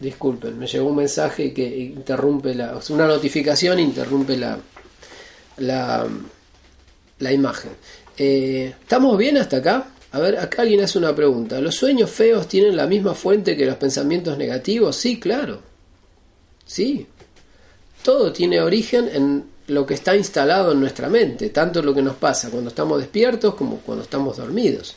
[0.00, 2.78] Disculpen, me llegó un mensaje que interrumpe la.
[2.90, 4.58] Una notificación interrumpe la.
[5.58, 6.06] La,
[7.18, 7.72] la imagen.
[8.16, 9.88] Eh, ¿Estamos bien hasta acá?
[10.12, 11.60] A ver, acá alguien hace una pregunta.
[11.60, 14.96] ¿Los sueños feos tienen la misma fuente que los pensamientos negativos?
[14.96, 15.60] Sí, claro.
[16.64, 17.06] Sí.
[18.02, 22.16] Todo tiene origen en lo que está instalado en nuestra mente, tanto lo que nos
[22.16, 24.96] pasa cuando estamos despiertos como cuando estamos dormidos.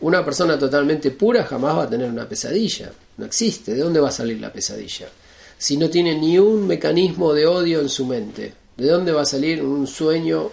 [0.00, 4.08] Una persona totalmente pura jamás va a tener una pesadilla, no existe, ¿de dónde va
[4.08, 5.08] a salir la pesadilla?
[5.56, 9.26] Si no tiene ni un mecanismo de odio en su mente, ¿de dónde va a
[9.26, 10.50] salir un sueño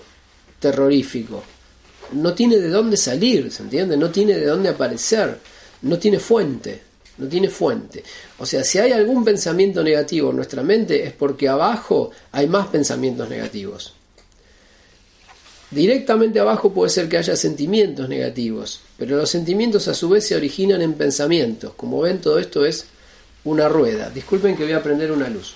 [0.59, 1.43] terrorífico?
[2.13, 3.97] No tiene de dónde salir, ¿se entiende?
[3.97, 5.39] No tiene de dónde aparecer,
[5.81, 6.84] no tiene fuente
[7.17, 8.03] no tiene fuente.
[8.39, 12.67] O sea, si hay algún pensamiento negativo en nuestra mente es porque abajo hay más
[12.67, 13.93] pensamientos negativos.
[15.71, 20.35] Directamente abajo puede ser que haya sentimientos negativos, pero los sentimientos a su vez se
[20.35, 21.73] originan en pensamientos.
[21.73, 22.85] Como ven, todo esto es
[23.43, 24.09] una rueda.
[24.09, 25.55] Disculpen que voy a prender una luz.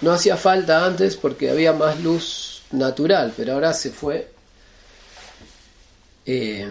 [0.00, 4.28] No hacía falta antes porque había más luz natural, pero ahora se fue.
[6.26, 6.68] Eh,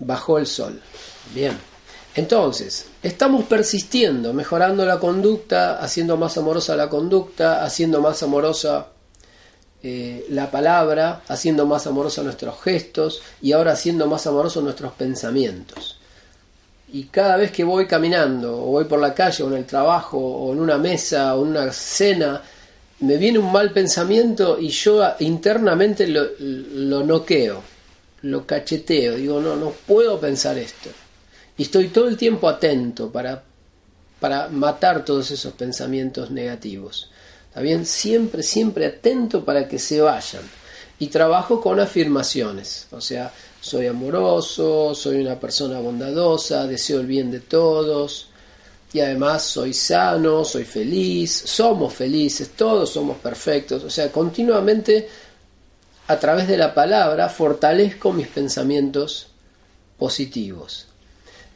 [0.00, 0.80] bajó el sol.
[1.34, 1.56] Bien.
[2.14, 8.86] Entonces, estamos persistiendo, mejorando la conducta, haciendo más amorosa la conducta, haciendo más amorosa
[9.82, 15.98] eh, la palabra, haciendo más amorosa nuestros gestos y ahora haciendo más amorosos nuestros pensamientos.
[16.90, 20.16] Y cada vez que voy caminando, o voy por la calle, o en el trabajo,
[20.16, 22.40] o en una mesa, o en una cena,
[23.00, 27.62] me viene un mal pensamiento y yo internamente lo, lo noqueo,
[28.30, 30.90] lo cacheteo, digo, no, no puedo pensar esto
[31.58, 33.42] y estoy todo el tiempo atento para,
[34.20, 37.10] para matar todos esos pensamientos negativos.
[37.48, 37.86] ¿Está bien?
[37.86, 40.42] Siempre, siempre atento para que se vayan.
[40.98, 42.88] Y trabajo con afirmaciones.
[42.90, 48.28] O sea, soy amoroso, soy una persona bondadosa, deseo el bien de todos.
[48.92, 53.82] Y además soy sano, soy feliz, somos felices, todos somos perfectos.
[53.84, 55.08] O sea, continuamente
[56.08, 59.28] a través de la palabra fortalezco mis pensamientos
[59.98, 60.86] positivos.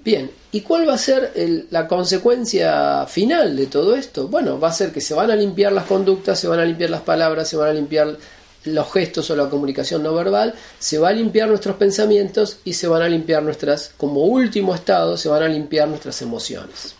[0.03, 1.33] Bien, ¿y cuál va a ser
[1.71, 4.29] la consecuencia final de todo esto?
[4.29, 6.89] Bueno, va a ser que se van a limpiar las conductas, se van a limpiar
[6.89, 8.17] las palabras, se van a limpiar
[8.65, 12.89] los gestos o la comunicación no verbal, se va a limpiar nuestros pensamientos y se
[12.89, 16.95] van a limpiar nuestras, como último estado, se van a limpiar nuestras emociones.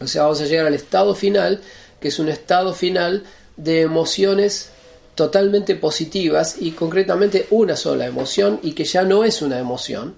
[0.00, 1.60] O sea, vamos a llegar al estado final,
[1.98, 3.24] que es un estado final
[3.56, 4.70] de emociones
[5.14, 10.14] totalmente positivas y concretamente una sola emoción y que ya no es una emoción,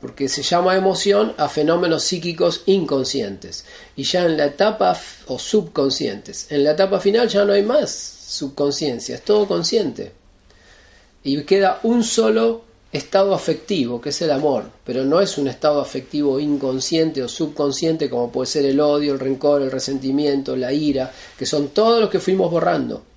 [0.00, 3.64] porque se llama emoción a fenómenos psíquicos inconscientes.
[3.96, 7.90] Y ya en la etapa, o subconscientes, en la etapa final ya no hay más
[7.90, 10.12] subconsciencia, es todo consciente.
[11.22, 12.62] Y queda un solo
[12.92, 18.08] estado afectivo, que es el amor, pero no es un estado afectivo inconsciente o subconsciente
[18.08, 22.10] como puede ser el odio, el rencor, el resentimiento, la ira, que son todos los
[22.10, 23.09] que fuimos borrando.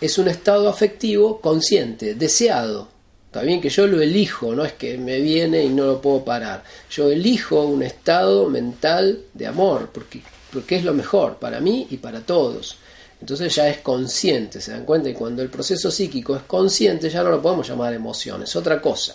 [0.00, 2.88] Es un estado afectivo consciente, deseado,
[3.30, 6.24] Está bien que yo lo elijo, no es que me viene y no lo puedo
[6.24, 6.64] parar.
[6.90, 10.20] Yo elijo un estado mental de amor, porque,
[10.52, 12.76] porque es lo mejor para mí y para todos.
[13.20, 17.22] Entonces ya es consciente, se dan cuenta, y cuando el proceso psíquico es consciente ya
[17.22, 19.14] no lo podemos llamar emoción, es otra cosa.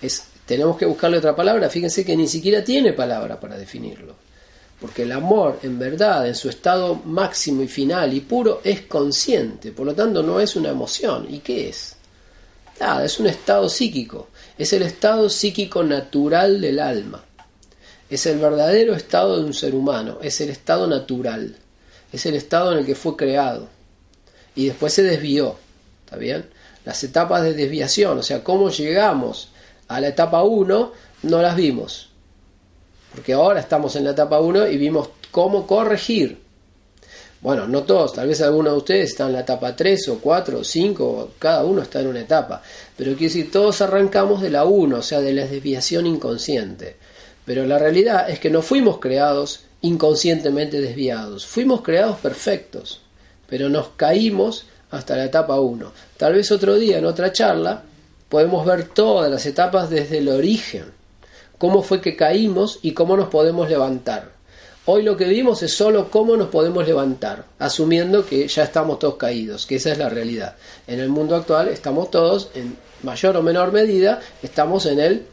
[0.00, 4.14] Es, tenemos que buscarle otra palabra, fíjense que ni siquiera tiene palabra para definirlo.
[4.80, 9.72] Porque el amor, en verdad, en su estado máximo y final y puro, es consciente,
[9.72, 11.26] por lo tanto no es una emoción.
[11.30, 11.96] ¿Y qué es?
[12.78, 17.24] Nada, es un estado psíquico, es el estado psíquico natural del alma,
[18.10, 21.56] es el verdadero estado de un ser humano, es el estado natural,
[22.12, 23.68] es el estado en el que fue creado.
[24.54, 25.56] Y después se desvió,
[26.04, 26.50] ¿está bien?
[26.84, 29.48] Las etapas de desviación, o sea, cómo llegamos
[29.88, 32.10] a la etapa 1, no las vimos,
[33.16, 36.46] porque ahora estamos en la etapa 1 y vimos cómo corregir
[37.46, 40.58] bueno, no todos, tal vez algunos de ustedes están en la etapa 3 o 4
[40.58, 42.60] o 5, cada uno está en una etapa.
[42.96, 46.96] Pero quiero decir, todos arrancamos de la 1, o sea, de la desviación inconsciente.
[47.44, 53.02] Pero la realidad es que no fuimos creados inconscientemente desviados, fuimos creados perfectos,
[53.48, 55.92] pero nos caímos hasta la etapa 1.
[56.16, 57.82] Tal vez otro día, en otra charla,
[58.28, 60.95] podemos ver todas las etapas desde el origen,
[61.58, 64.36] cómo fue que caímos y cómo nos podemos levantar.
[64.88, 69.16] Hoy lo que vimos es solo cómo nos podemos levantar, asumiendo que ya estamos todos
[69.16, 70.54] caídos, que esa es la realidad.
[70.86, 75.26] En el mundo actual estamos todos, en mayor o menor medida, estamos en el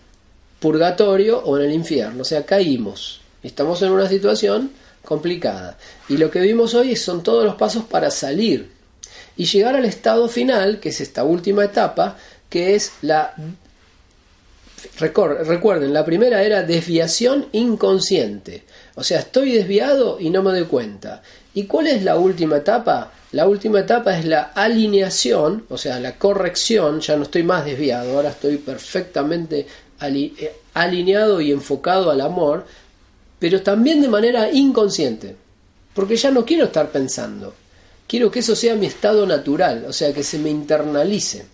[0.59, 3.21] purgatorio o en el infierno, o sea, caímos.
[3.43, 4.71] Estamos en una situación
[5.03, 5.78] complicada.
[6.09, 8.71] Y lo que vimos hoy son todos los pasos para salir
[9.36, 12.17] y llegar al estado final, que es esta última etapa,
[12.49, 13.36] que es la...
[15.00, 18.64] Recuerden, la primera era desviación inconsciente.
[18.96, 21.22] O sea, estoy desviado y no me doy cuenta.
[21.54, 23.12] ¿Y cuál es la última etapa?
[23.32, 28.16] La última etapa es la alineación, o sea, la corrección, ya no estoy más desviado,
[28.16, 29.66] ahora estoy perfectamente
[30.02, 32.66] eh, alineado y enfocado al amor,
[33.40, 35.36] pero también de manera inconsciente,
[35.96, 37.56] porque ya no quiero estar pensando,
[38.08, 41.46] quiero que eso sea mi estado natural, o sea, que se me internalice.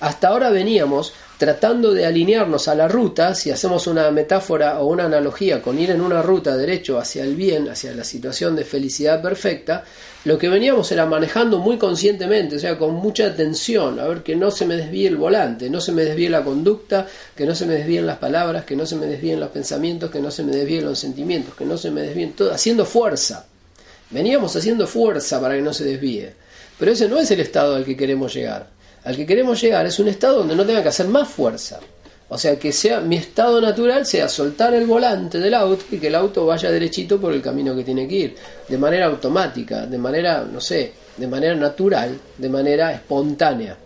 [0.00, 5.04] Hasta ahora veníamos tratando de alinearnos a la ruta, si hacemos una metáfora o una
[5.04, 9.20] analogía con ir en una ruta derecho hacia el bien, hacia la situación de felicidad
[9.20, 9.84] perfecta,
[10.24, 14.34] lo que veníamos era manejando muy conscientemente, o sea, con mucha atención, a ver que
[14.34, 17.06] no se me desvíe el volante, no se me desvíe la conducta,
[17.36, 20.20] que no se me desvíen las palabras, que no se me desvíen los pensamientos, que
[20.20, 23.46] no se me desvíen los sentimientos, que no se me desvíen todo, haciendo fuerza.
[24.10, 26.32] Veníamos haciendo fuerza para que no se desvíe.
[26.78, 28.75] Pero ese no es el estado al que queremos llegar.
[29.06, 31.78] Al que queremos llegar es un estado donde no tenga que hacer más fuerza.
[32.28, 36.08] O sea, que sea mi estado natural sea soltar el volante del auto y que
[36.08, 38.36] el auto vaya derechito por el camino que tiene que ir,
[38.68, 43.76] de manera automática, de manera, no sé, de manera natural, de manera espontánea.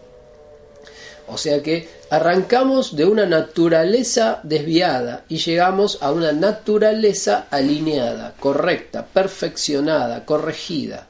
[1.29, 9.05] O sea que arrancamos de una naturaleza desviada y llegamos a una naturaleza alineada, correcta,
[9.05, 11.09] perfeccionada, corregida.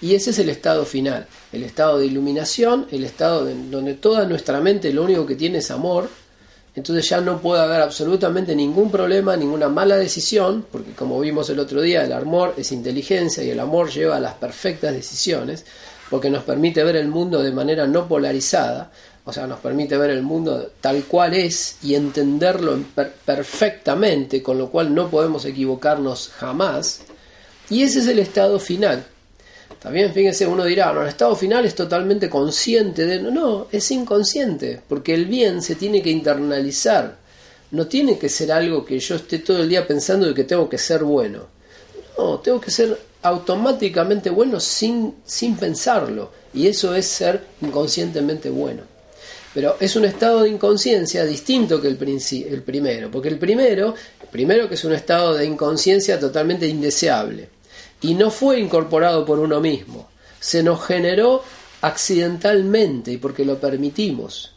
[0.00, 4.60] Y ese es el estado final, el estado de iluminación, el estado donde toda nuestra
[4.60, 6.08] mente lo único que tiene es amor.
[6.76, 11.58] Entonces ya no puede haber absolutamente ningún problema, ninguna mala decisión, porque como vimos el
[11.58, 15.64] otro día, el amor es inteligencia y el amor lleva a las perfectas decisiones,
[16.08, 18.92] porque nos permite ver el mundo de manera no polarizada,
[19.24, 22.78] o sea, nos permite ver el mundo tal cual es y entenderlo
[23.24, 27.00] perfectamente, con lo cual no podemos equivocarnos jamás.
[27.68, 29.04] Y ese es el estado final.
[29.80, 33.20] También, fíjense, uno dirá, el estado final es totalmente consciente de...
[33.20, 37.16] No, no, es inconsciente, porque el bien se tiene que internalizar.
[37.70, 40.68] No tiene que ser algo que yo esté todo el día pensando de que tengo
[40.68, 41.46] que ser bueno.
[42.16, 46.32] No, tengo que ser automáticamente bueno sin, sin pensarlo.
[46.54, 48.82] Y eso es ser inconscientemente bueno.
[49.54, 51.98] Pero es un estado de inconsciencia distinto que el,
[52.50, 53.94] el primero, porque el primero,
[54.30, 57.57] primero que es un estado de inconsciencia totalmente indeseable
[58.00, 60.08] y no fue incorporado por uno mismo,
[60.40, 61.42] se nos generó
[61.80, 64.52] accidentalmente y porque lo permitimos.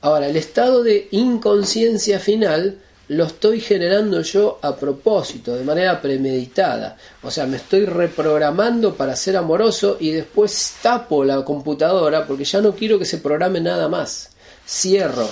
[0.00, 2.78] Ahora, el estado de inconsciencia final
[3.08, 6.96] lo estoy generando yo a propósito, de manera premeditada.
[7.22, 12.60] O sea, me estoy reprogramando para ser amoroso y después tapo la computadora porque ya
[12.60, 14.35] no quiero que se programe nada más
[14.66, 15.28] cierro,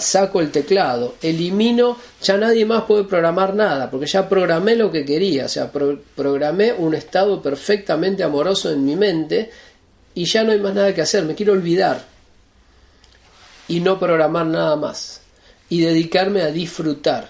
[0.00, 5.04] saco el teclado, elimino, ya nadie más puede programar nada, porque ya programé lo que
[5.04, 9.50] quería, o sea, programé un estado perfectamente amoroso en mi mente
[10.14, 12.02] y ya no hay más nada que hacer, me quiero olvidar
[13.68, 15.20] y no programar nada más
[15.68, 17.28] y dedicarme a disfrutar.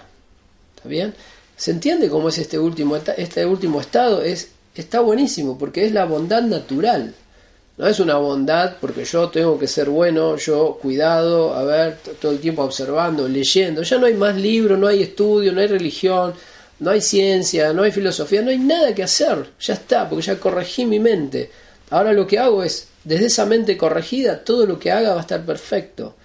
[0.76, 1.14] ¿Está bien?
[1.56, 4.22] ¿Se entiende cómo es este último, este último estado?
[4.22, 7.14] Es, está buenísimo porque es la bondad natural.
[7.78, 12.32] No es una bondad porque yo tengo que ser bueno, yo cuidado, a ver, todo
[12.32, 13.82] el tiempo observando, leyendo.
[13.82, 16.34] Ya no hay más libros, no hay estudio, no hay religión,
[16.80, 19.50] no hay ciencia, no hay filosofía, no hay nada que hacer.
[19.60, 21.52] Ya está, porque ya corregí mi mente.
[21.90, 25.22] Ahora lo que hago es, desde esa mente corregida, todo lo que haga va a
[25.22, 26.16] estar perfecto.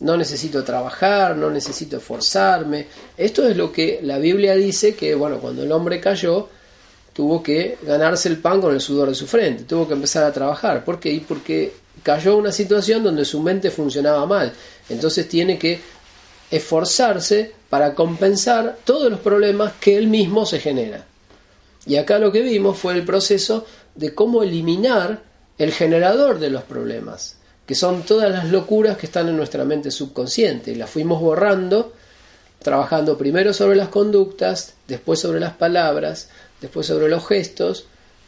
[0.00, 2.86] No necesito trabajar, no necesito esforzarme.
[3.16, 6.48] Esto es lo que la Biblia dice que, bueno, cuando el hombre cayó,
[7.14, 10.32] tuvo que ganarse el pan con el sudor de su frente, tuvo que empezar a
[10.32, 10.84] trabajar.
[10.84, 11.24] ¿Por qué?
[11.26, 14.52] Porque cayó una situación donde su mente funcionaba mal.
[14.88, 15.80] Entonces tiene que
[16.50, 21.06] esforzarse para compensar todos los problemas que él mismo se genera.
[21.86, 25.22] Y acá lo que vimos fue el proceso de cómo eliminar
[25.58, 27.36] el generador de los problemas,
[27.66, 30.72] que son todas las locuras que están en nuestra mente subconsciente.
[30.72, 31.92] Y las fuimos borrando,
[32.60, 36.28] trabajando primero sobre las conductas, después sobre las palabras,
[36.64, 37.86] después sobre los gestos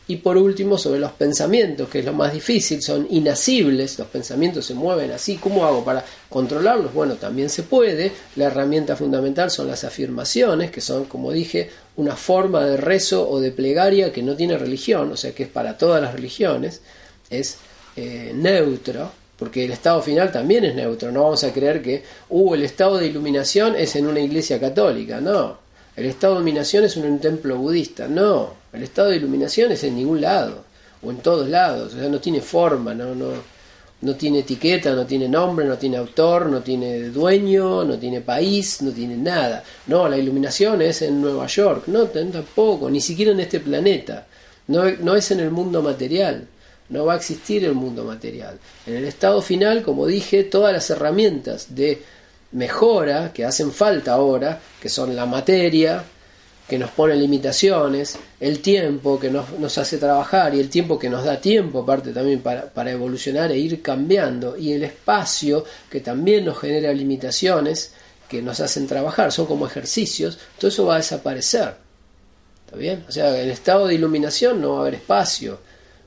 [0.09, 4.66] y por último sobre los pensamientos, que es lo más difícil, son inasibles, los pensamientos
[4.66, 6.93] se mueven así, ¿cómo hago para controlarlos?
[6.93, 12.14] Bueno, también se puede, la herramienta fundamental son las afirmaciones, que son, como dije, una
[12.14, 15.76] forma de rezo o de plegaria que no tiene religión, o sea que es para
[15.76, 16.82] todas las religiones,
[17.28, 17.57] es
[17.97, 22.55] eh, neutro, porque el estado final también es neutro, no vamos a creer que, uh,
[22.55, 25.65] el estado de iluminación es en una iglesia católica, no,
[25.97, 28.07] el estado de iluminación es un templo budista.
[28.07, 30.64] No, el estado de iluminación es en ningún lado,
[31.03, 33.30] o en todos lados, o sea, no tiene forma, no, no,
[34.03, 38.83] no tiene etiqueta, no tiene nombre, no tiene autor, no tiene dueño, no tiene país,
[38.83, 39.64] no tiene nada.
[39.87, 44.26] No, la iluminación es en Nueva York, no, tampoco, ni siquiera en este planeta,
[44.68, 46.46] no, no es en el mundo material.
[46.88, 48.61] No va a existir el mundo material.
[48.87, 52.00] En el estado final, como dije, todas las herramientas de
[52.52, 56.04] mejora que hacen falta ahora, que son la materia,
[56.68, 61.24] que nos pone limitaciones, el tiempo que nos, hace trabajar y el tiempo que nos
[61.24, 66.44] da tiempo, aparte también para, para, evolucionar e ir cambiando, y el espacio que también
[66.44, 67.92] nos genera limitaciones
[68.28, 71.74] que nos hacen trabajar, son como ejercicios, todo eso va a desaparecer.
[72.64, 73.04] ¿Está bien?
[73.08, 75.60] O sea, en estado de iluminación no va a haber espacio,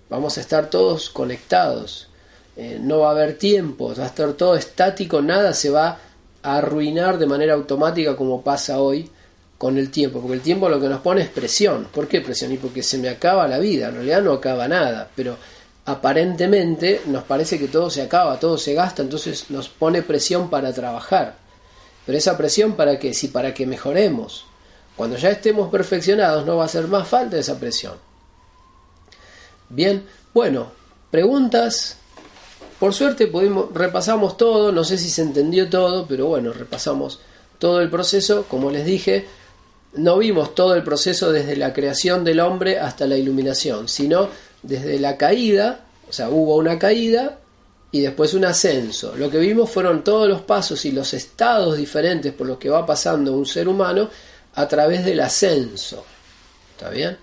[0.10, 2.10] vamos a estar todos conectados,
[2.58, 5.98] eh, no va a haber tiempo, va a estar todo estático, nada se va
[6.44, 9.10] arruinar de manera automática como pasa hoy
[9.58, 11.88] con el tiempo, porque el tiempo lo que nos pone es presión.
[11.94, 12.54] ¿Por qué presión?
[12.54, 15.38] Y porque se me acaba la vida, en realidad no acaba nada, pero
[15.86, 20.72] aparentemente nos parece que todo se acaba, todo se gasta, entonces nos pone presión para
[20.72, 21.36] trabajar.
[22.06, 23.14] Pero esa presión para qué?
[23.14, 24.46] Si para que mejoremos.
[24.96, 27.94] Cuando ya estemos perfeccionados no va a hacer más falta esa presión.
[29.70, 30.72] Bien, bueno,
[31.12, 31.98] preguntas,
[32.80, 33.30] por suerte
[33.74, 37.20] repasamos todo, no sé si se entendió todo, pero bueno, repasamos
[37.58, 39.28] todo el proceso, como les dije,
[39.94, 44.30] no vimos todo el proceso desde la creación del hombre hasta la iluminación, sino
[44.64, 47.40] desde la caída, o sea, hubo una caída
[47.92, 49.16] y después un ascenso.
[49.18, 52.86] Lo que vimos fueron todos los pasos y los estados diferentes por los que va
[52.86, 54.10] pasando un ser humano
[54.56, 56.06] a través del ascenso.
[56.78, 57.18] ¿Está bien?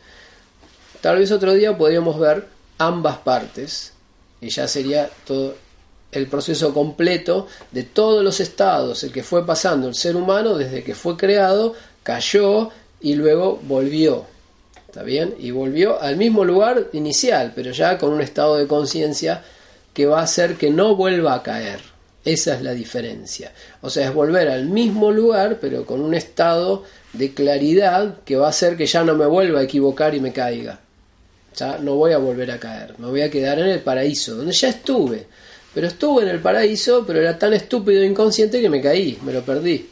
[1.00, 2.46] Tal vez otro día podríamos ver
[2.78, 3.92] ambas partes
[4.46, 5.54] y ya sería todo
[6.12, 10.84] el proceso completo de todos los estados, el que fue pasando el ser humano desde
[10.84, 12.70] que fue creado, cayó
[13.00, 14.24] y luego volvió.
[14.86, 15.34] ¿Está bien?
[15.38, 19.42] Y volvió al mismo lugar inicial, pero ya con un estado de conciencia
[19.92, 21.80] que va a hacer que no vuelva a caer.
[22.24, 23.52] Esa es la diferencia.
[23.82, 28.46] O sea, es volver al mismo lugar, pero con un estado de claridad que va
[28.46, 30.80] a hacer que ya no me vuelva a equivocar y me caiga.
[31.56, 34.52] Ya no voy a volver a caer, me voy a quedar en el paraíso, donde
[34.52, 35.26] ya estuve.
[35.74, 39.32] Pero estuve en el paraíso, pero era tan estúpido e inconsciente que me caí, me
[39.32, 39.88] lo perdí.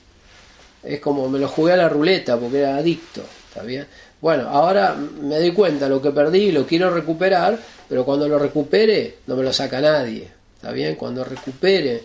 [0.82, 3.86] Es como me lo jugué a la ruleta porque era adicto, ¿está bien?
[4.20, 7.58] Bueno, ahora me doy cuenta lo que perdí, lo quiero recuperar,
[7.88, 10.94] pero cuando lo recupere no me lo saca nadie, ¿está bien?
[10.96, 12.02] Cuando recupere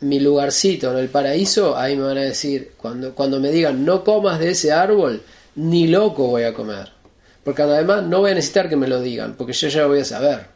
[0.00, 4.04] mi lugarcito en el paraíso, ahí me van a decir, cuando, cuando me digan no
[4.04, 5.22] comas de ese árbol,
[5.54, 6.90] ni loco voy a comer.
[7.44, 10.00] Porque además no voy a necesitar que me lo digan, porque yo ya lo voy
[10.00, 10.46] a saber.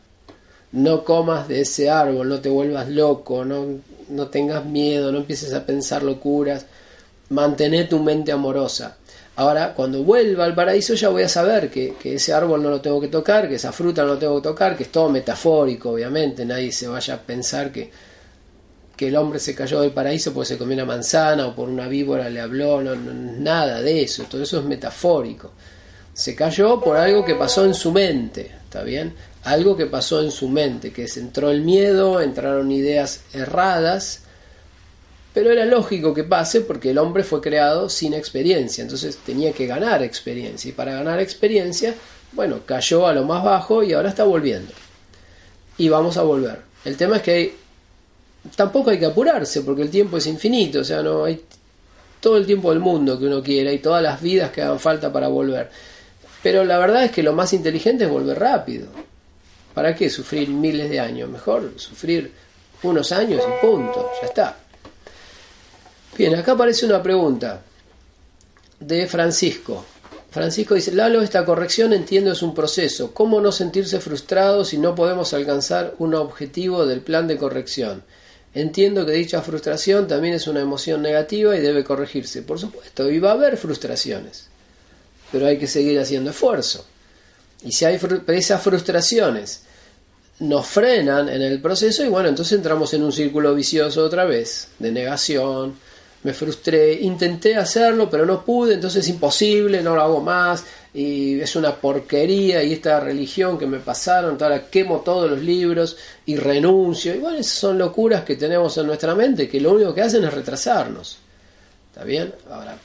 [0.72, 5.52] No comas de ese árbol, no te vuelvas loco, no, no tengas miedo, no empieces
[5.54, 6.66] a pensar locuras,
[7.30, 8.96] mantén tu mente amorosa.
[9.36, 12.80] Ahora, cuando vuelva al paraíso ya voy a saber que, que, ese árbol no lo
[12.80, 15.90] tengo que tocar, que esa fruta no lo tengo que tocar, que es todo metafórico,
[15.90, 17.90] obviamente, nadie se vaya a pensar que,
[18.96, 21.86] que el hombre se cayó del paraíso porque se comió una manzana o por una
[21.86, 25.52] víbora le habló, no, nada de eso, todo eso es metafórico.
[26.16, 29.14] Se cayó por algo que pasó en su mente, ¿está bien?
[29.44, 34.22] Algo que pasó en su mente, que se entró el miedo, entraron ideas erradas,
[35.34, 39.66] pero era lógico que pase porque el hombre fue creado sin experiencia, entonces tenía que
[39.66, 41.94] ganar experiencia, y para ganar experiencia,
[42.32, 44.72] bueno, cayó a lo más bajo y ahora está volviendo.
[45.76, 46.62] Y vamos a volver.
[46.86, 47.54] El tema es que hay
[48.54, 51.42] tampoco hay que apurarse porque el tiempo es infinito, o sea, no hay
[52.20, 55.12] todo el tiempo del mundo que uno quiera y todas las vidas que hagan falta
[55.12, 55.70] para volver.
[56.46, 58.86] Pero la verdad es que lo más inteligente es volver rápido.
[59.74, 61.28] ¿Para qué sufrir miles de años?
[61.28, 62.30] Mejor sufrir
[62.84, 64.56] unos años y punto, ya está.
[66.16, 67.62] Bien, acá aparece una pregunta
[68.78, 69.84] de Francisco.
[70.30, 73.12] Francisco dice, Lalo, esta corrección entiendo es un proceso.
[73.12, 78.04] ¿Cómo no sentirse frustrado si no podemos alcanzar un objetivo del plan de corrección?
[78.54, 83.18] Entiendo que dicha frustración también es una emoción negativa y debe corregirse, por supuesto, y
[83.18, 84.46] va a haber frustraciones,
[85.32, 86.84] pero hay que seguir haciendo esfuerzo.
[87.62, 87.98] Y si hay
[88.28, 89.62] esas frustraciones
[90.38, 94.68] nos frenan en el proceso y bueno, entonces entramos en un círculo vicioso otra vez,
[94.78, 95.74] de negación,
[96.22, 101.40] me frustré, intenté hacerlo, pero no pude, entonces es imposible, no lo hago más, y
[101.40, 105.96] es una porquería, y esta religión que me pasaron, ahora quemo todos los libros
[106.26, 109.94] y renuncio, y bueno, esas son locuras que tenemos en nuestra mente, que lo único
[109.94, 111.18] que hacen es retrasarnos.
[111.90, 112.34] ¿Está bien?
[112.50, 112.76] Ahora,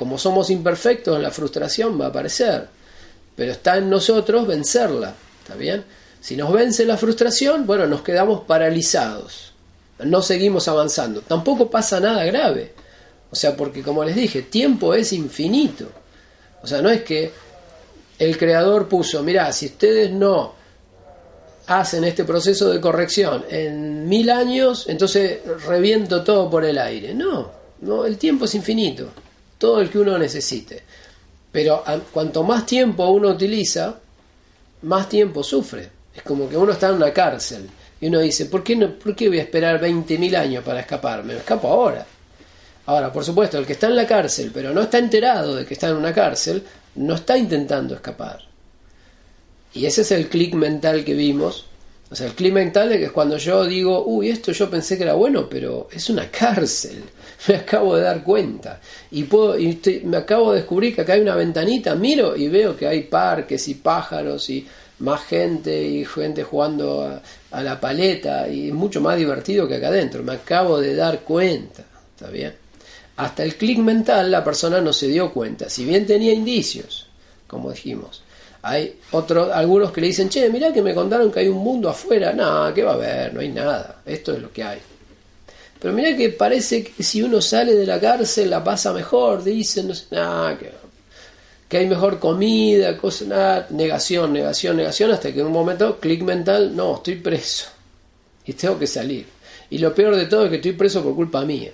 [0.00, 2.66] como somos imperfectos, la frustración va a aparecer,
[3.36, 5.84] pero está en nosotros vencerla, ¿está bien?
[6.20, 9.50] Si nos vence la frustración, bueno, nos quedamos paralizados
[10.04, 11.20] no seguimos avanzando.
[11.22, 12.72] Tampoco pasa nada grave.
[13.30, 15.86] O sea, porque como les dije, tiempo es infinito.
[16.62, 17.30] O sea, no es que
[18.18, 20.54] el creador puso, mirá, si ustedes no
[21.66, 27.14] hacen este proceso de corrección en mil años, entonces reviento todo por el aire.
[27.14, 27.50] No,
[27.80, 29.08] no, el tiempo es infinito,
[29.60, 30.82] todo el que uno necesite.
[31.52, 33.94] Pero cuanto más tiempo uno utiliza,
[34.82, 35.90] más tiempo sufre.
[36.16, 37.68] Es como que uno está en una cárcel
[38.00, 41.22] y uno dice, ¿por qué, no, ¿por qué voy a esperar 20.000 años para escapar?
[41.22, 42.06] Me escapo ahora.
[42.86, 45.74] Ahora, por supuesto, el que está en la cárcel, pero no está enterado de que
[45.74, 46.64] está en una cárcel,
[46.94, 48.40] no está intentando escapar.
[49.74, 51.66] Y ese es el clic mental que vimos.
[52.10, 55.14] O sea, el clic mental es cuando yo digo, uy, esto yo pensé que era
[55.14, 57.04] bueno, pero es una cárcel.
[57.48, 58.80] Me acabo de dar cuenta.
[59.10, 62.76] Y, puedo, y me acabo de descubrir que acá hay una ventanita, miro y veo
[62.76, 64.66] que hay parques y pájaros y
[65.00, 69.88] más gente y gente jugando a, la paleta y es mucho más divertido que acá
[69.88, 70.22] adentro.
[70.22, 71.84] Me acabo de dar cuenta,
[72.14, 72.54] ¿está bien?
[73.16, 77.08] Hasta el clic mental la persona no se dio cuenta, si bien tenía indicios,
[77.46, 78.22] como dijimos.
[78.62, 81.88] Hay otros, algunos que le dicen, che, mirá que me contaron que hay un mundo
[81.88, 82.34] afuera.
[82.34, 83.32] No, ¿qué va a haber?
[83.32, 84.02] No hay nada.
[84.04, 84.78] Esto es lo que hay.
[85.80, 89.88] Pero mirá que parece que si uno sale de la cárcel la pasa mejor, dicen,
[89.88, 90.06] no sé,
[91.68, 96.22] que hay mejor comida, cosa, nada, negación, negación, negación, hasta que en un momento, clic
[96.22, 97.68] mental, no, estoy preso
[98.44, 99.26] y tengo que salir.
[99.70, 101.70] Y lo peor de todo es que estoy preso por culpa mía.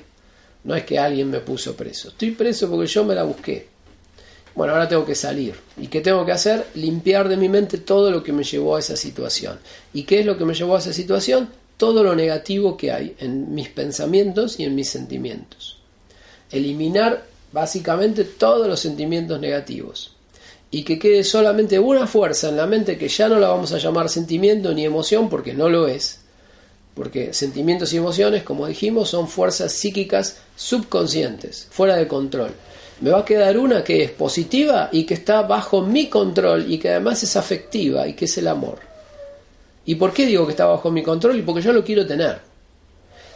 [0.65, 2.09] No es que alguien me puso preso.
[2.09, 3.69] Estoy preso porque yo me la busqué.
[4.55, 5.55] Bueno, ahora tengo que salir.
[5.79, 6.67] ¿Y qué tengo que hacer?
[6.75, 9.59] Limpiar de mi mente todo lo que me llevó a esa situación.
[9.95, 11.49] ¿Y qué es lo que me llevó a esa situación?
[11.77, 15.79] Todo lo negativo que hay en mis pensamientos y en mis sentimientos.
[16.51, 20.17] Eliminar básicamente todos los sentimientos negativos
[20.71, 23.79] y que quede solamente una fuerza en la mente que ya no la vamos a
[23.79, 26.21] llamar sentimiento ni emoción porque no lo es,
[26.95, 32.53] porque sentimientos y emociones, como dijimos, son fuerzas psíquicas subconscientes, fuera de control.
[33.01, 36.79] Me va a quedar una que es positiva y que está bajo mi control y
[36.79, 38.86] que además es afectiva y que es el amor.
[39.87, 41.39] ¿Y por qué digo que está bajo mi control?
[41.39, 42.39] Y porque yo lo quiero tener.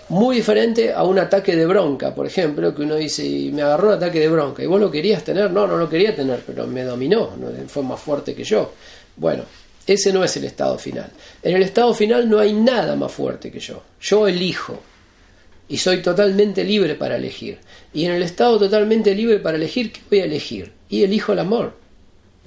[0.08, 3.22] Muy diferente a un ataque de bronca, por ejemplo, que uno dice,
[3.52, 6.14] me agarró un ataque de bronca, y vos lo querías tener, no, no lo quería
[6.16, 7.30] tener, pero me dominó,
[7.68, 8.72] fue más fuerte que yo.
[9.14, 9.44] Bueno,
[9.86, 11.08] ese no es el estado final.
[11.40, 13.84] En el estado final no hay nada más fuerte que yo.
[14.00, 14.80] Yo elijo.
[15.68, 17.58] Y soy totalmente libre para elegir.
[17.94, 20.72] Y en el estado totalmente libre para elegir, ¿qué voy a elegir?
[20.88, 21.74] Y elijo el amor.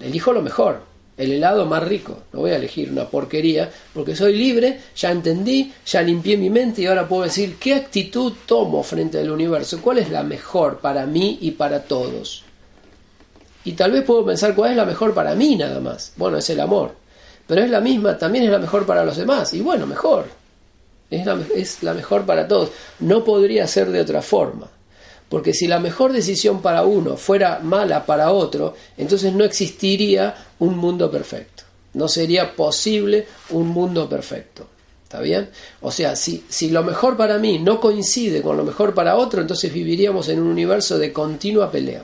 [0.02, 2.24] Elijo lo mejor el helado más rico.
[2.34, 6.82] No voy a elegir una porquería porque soy libre, ya entendí, ya limpié mi mente
[6.82, 11.06] y ahora puedo decir qué actitud tomo frente al universo, cuál es la mejor para
[11.06, 12.44] mí y para todos.
[13.66, 16.14] Y tal vez puedo pensar cuál es la mejor para mí nada más.
[16.18, 16.96] Bueno, es el amor.
[17.48, 19.54] Pero es la misma, también es la mejor para los demás.
[19.54, 20.26] Y bueno, mejor.
[21.10, 22.72] Es la, es la mejor para todos.
[23.00, 24.68] No podría ser de otra forma.
[25.34, 30.78] Porque si la mejor decisión para uno fuera mala para otro, entonces no existiría un
[30.78, 31.64] mundo perfecto.
[31.96, 34.68] No sería posible un mundo perfecto.
[35.02, 35.50] ¿Está bien?
[35.82, 39.42] O sea, si, si lo mejor para mí no coincide con lo mejor para otro,
[39.42, 42.04] entonces viviríamos en un universo de continua pelea.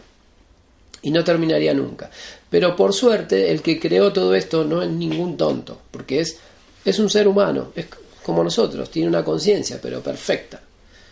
[1.04, 2.10] Y no terminaría nunca.
[2.50, 6.40] Pero por suerte, el que creó todo esto no es ningún tonto, porque es,
[6.84, 7.86] es un ser humano, es
[8.24, 10.64] como nosotros, tiene una conciencia, pero perfecta.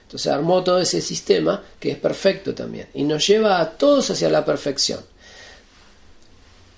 [0.07, 4.29] Entonces armó todo ese sistema que es perfecto también y nos lleva a todos hacia
[4.29, 5.01] la perfección.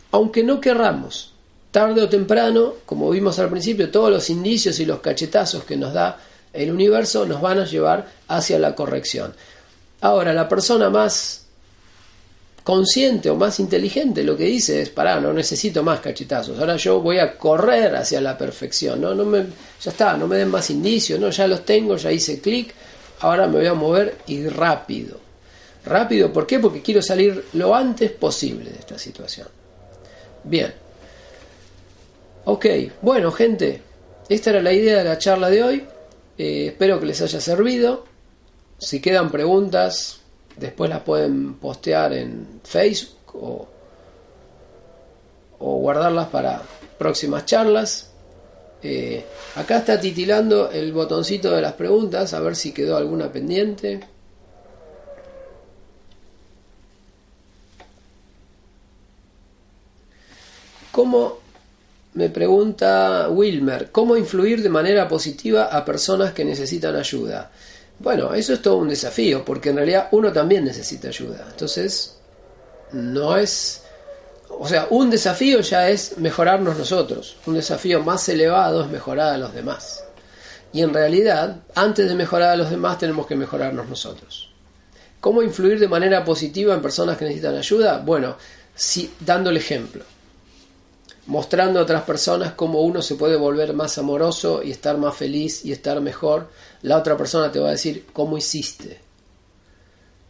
[0.09, 1.33] Aunque no querramos,
[1.69, 5.93] tarde o temprano, como vimos al principio, todos los indicios y los cachetazos que nos
[5.93, 6.17] da
[6.53, 9.35] el universo nos van a llevar hacia la corrección.
[10.01, 11.45] Ahora, la persona más
[12.63, 16.99] consciente o más inteligente lo que dice es, pará, no necesito más cachetazos, ahora yo
[16.99, 19.13] voy a correr hacia la perfección, ¿no?
[19.13, 19.45] No me,
[19.83, 22.73] ya está, no me den más indicios, no, ya los tengo, ya hice clic,
[23.19, 25.17] ahora me voy a mover y rápido.
[25.85, 26.59] Rápido, ¿por qué?
[26.59, 29.47] Porque quiero salir lo antes posible de esta situación.
[30.43, 30.73] Bien.
[32.45, 32.65] Ok,
[33.01, 33.81] bueno gente,
[34.27, 35.87] esta era la idea de la charla de hoy.
[36.37, 38.05] Eh, espero que les haya servido.
[38.77, 40.21] Si quedan preguntas,
[40.55, 43.67] después las pueden postear en Facebook o,
[45.59, 46.61] o guardarlas para
[46.97, 48.08] próximas charlas.
[48.81, 49.25] Eh,
[49.55, 53.99] acá está titilando el botoncito de las preguntas, a ver si quedó alguna pendiente.
[60.91, 61.39] ¿Cómo,
[62.13, 67.51] me pregunta Wilmer, cómo influir de manera positiva a personas que necesitan ayuda?
[67.99, 71.47] Bueno, eso es todo un desafío, porque en realidad uno también necesita ayuda.
[71.51, 72.17] Entonces,
[72.93, 73.83] no es
[74.61, 79.37] o sea, un desafío ya es mejorarnos nosotros, un desafío más elevado es mejorar a
[79.37, 80.03] los demás.
[80.73, 84.51] Y en realidad, antes de mejorar a los demás, tenemos que mejorarnos nosotros.
[85.21, 87.99] ¿Cómo influir de manera positiva en personas que necesitan ayuda?
[87.99, 88.35] Bueno,
[88.75, 90.03] si, dando el ejemplo,
[91.27, 95.63] mostrando a otras personas cómo uno se puede volver más amoroso y estar más feliz
[95.63, 96.49] y estar mejor,
[96.81, 98.99] la otra persona te va a decir, ¿cómo hiciste?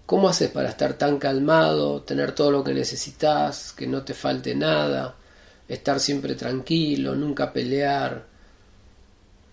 [0.09, 4.55] ¿Cómo haces para estar tan calmado, tener todo lo que necesitas, que no te falte
[4.55, 5.13] nada,
[5.67, 8.25] estar siempre tranquilo, nunca pelear?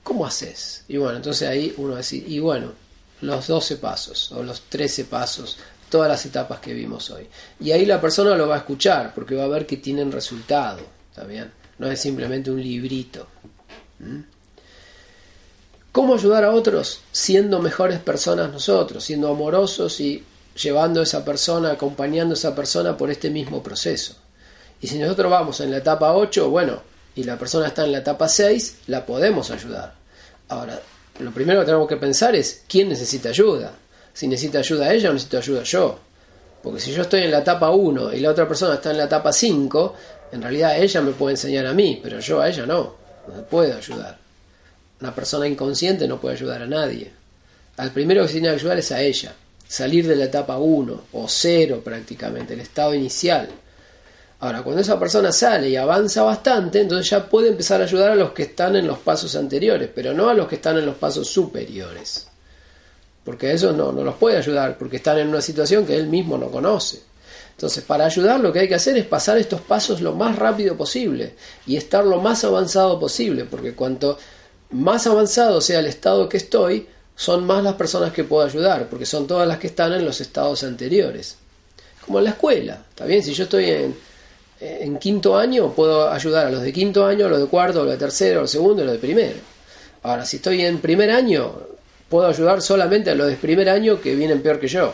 [0.02, 0.82] ¿Cómo haces?
[0.88, 2.72] Y bueno, entonces ahí uno decir, y bueno,
[3.20, 5.58] los 12 pasos o los 13 pasos,
[5.90, 7.26] todas las etapas que vimos hoy.
[7.60, 10.80] Y ahí la persona lo va a escuchar porque va a ver que tienen resultado,
[11.10, 11.52] ¿está bien?
[11.76, 13.26] No es simplemente un librito.
[15.92, 17.02] ¿Cómo ayudar a otros?
[17.12, 20.24] Siendo mejores personas nosotros, siendo amorosos y
[20.56, 24.14] llevando a esa persona, acompañando a esa persona por este mismo proceso.
[24.80, 26.80] Y si nosotros vamos en la etapa 8, bueno,
[27.14, 29.94] y la persona está en la etapa 6, la podemos ayudar.
[30.48, 30.80] Ahora,
[31.20, 33.72] lo primero que tenemos que pensar es quién necesita ayuda.
[34.12, 35.98] Si necesita ayuda ella o necesito ayuda yo.
[36.62, 39.04] Porque si yo estoy en la etapa 1 y la otra persona está en la
[39.04, 39.94] etapa 5,
[40.32, 42.96] en realidad ella me puede enseñar a mí, pero yo a ella no.
[43.28, 44.18] No puedo ayudar.
[45.00, 47.12] Una persona inconsciente no puede ayudar a nadie.
[47.76, 49.34] Al primero que se tiene que ayudar es a ella
[49.68, 53.48] salir de la etapa 1 o 0 prácticamente, el estado inicial.
[54.40, 58.16] Ahora, cuando esa persona sale y avanza bastante, entonces ya puede empezar a ayudar a
[58.16, 60.96] los que están en los pasos anteriores, pero no a los que están en los
[60.96, 62.28] pasos superiores.
[63.24, 66.38] porque eso no, no los puede ayudar, porque están en una situación que él mismo
[66.38, 67.00] no conoce.
[67.50, 70.76] Entonces, para ayudar lo que hay que hacer es pasar estos pasos lo más rápido
[70.76, 71.34] posible
[71.66, 74.18] y estar lo más avanzado posible, porque cuanto
[74.70, 76.86] más avanzado sea el estado que estoy,
[77.16, 80.20] son más las personas que puedo ayudar, porque son todas las que están en los
[80.20, 81.36] estados anteriores.
[82.04, 83.22] Como en la escuela, ¿está bien?
[83.22, 83.96] Si yo estoy en,
[84.60, 87.92] en quinto año, puedo ayudar a los de quinto año, los de cuarto, a los
[87.92, 89.38] de tercero, a los de segundo a los de primero.
[90.04, 91.52] Ahora, si estoy en primer año,
[92.08, 94.92] puedo ayudar solamente a los de primer año que vienen peor que yo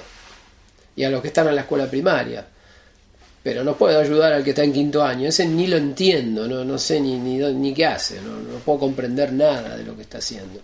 [0.96, 2.46] y a los que están en la escuela primaria
[3.42, 5.28] pero no puedo ayudar al que está en quinto año.
[5.28, 8.78] Ese ni lo entiendo, no, no sé ni, ni, ni qué hace, no, no, puedo
[8.80, 10.60] comprender nada de lo que está haciendo.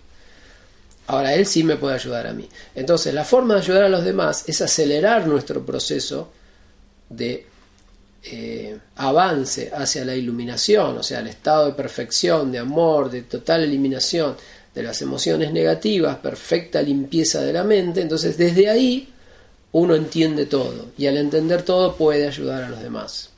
[1.09, 2.47] Ahora, él sí me puede ayudar a mí.
[2.75, 6.31] Entonces, la forma de ayudar a los demás es acelerar nuestro proceso
[7.09, 7.47] de
[8.25, 13.65] eh, avance hacia la iluminación, o sea, el estado de perfección, de amor, de total
[13.65, 14.37] eliminación
[14.75, 18.03] de las emociones negativas, perfecta limpieza de la mente.
[18.03, 19.09] Entonces, desde ahí
[19.73, 23.31] uno entiende todo y al entender todo puede ayudar a los demás.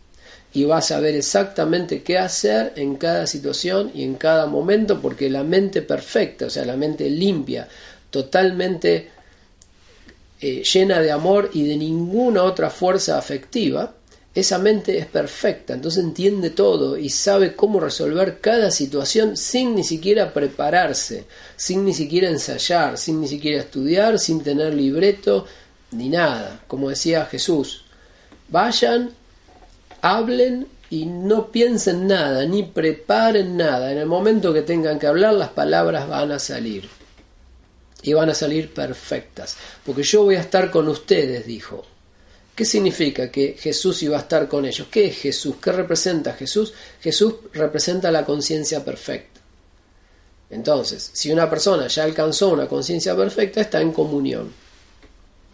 [0.52, 5.30] Y va a saber exactamente qué hacer en cada situación y en cada momento porque
[5.30, 7.68] la mente perfecta, o sea, la mente limpia,
[8.10, 9.10] totalmente
[10.40, 13.94] eh, llena de amor y de ninguna otra fuerza afectiva,
[14.32, 19.82] esa mente es perfecta, entonces entiende todo y sabe cómo resolver cada situación sin ni
[19.82, 21.24] siquiera prepararse,
[21.56, 25.46] sin ni siquiera ensayar, sin ni siquiera estudiar, sin tener libreto,
[25.90, 26.60] ni nada.
[26.68, 27.84] Como decía Jesús,
[28.48, 29.10] vayan,
[30.02, 33.92] hablen y no piensen nada, ni preparen nada.
[33.92, 36.88] En el momento que tengan que hablar, las palabras van a salir.
[38.02, 39.56] Y van a salir perfectas.
[39.84, 41.84] Porque yo voy a estar con ustedes, dijo.
[42.54, 44.88] ¿Qué significa que Jesús iba a estar con ellos?
[44.90, 45.56] ¿Qué es Jesús?
[45.62, 46.72] ¿Qué representa Jesús?
[47.00, 49.40] Jesús representa la conciencia perfecta.
[50.50, 54.52] Entonces, si una persona ya alcanzó una conciencia perfecta, está en comunión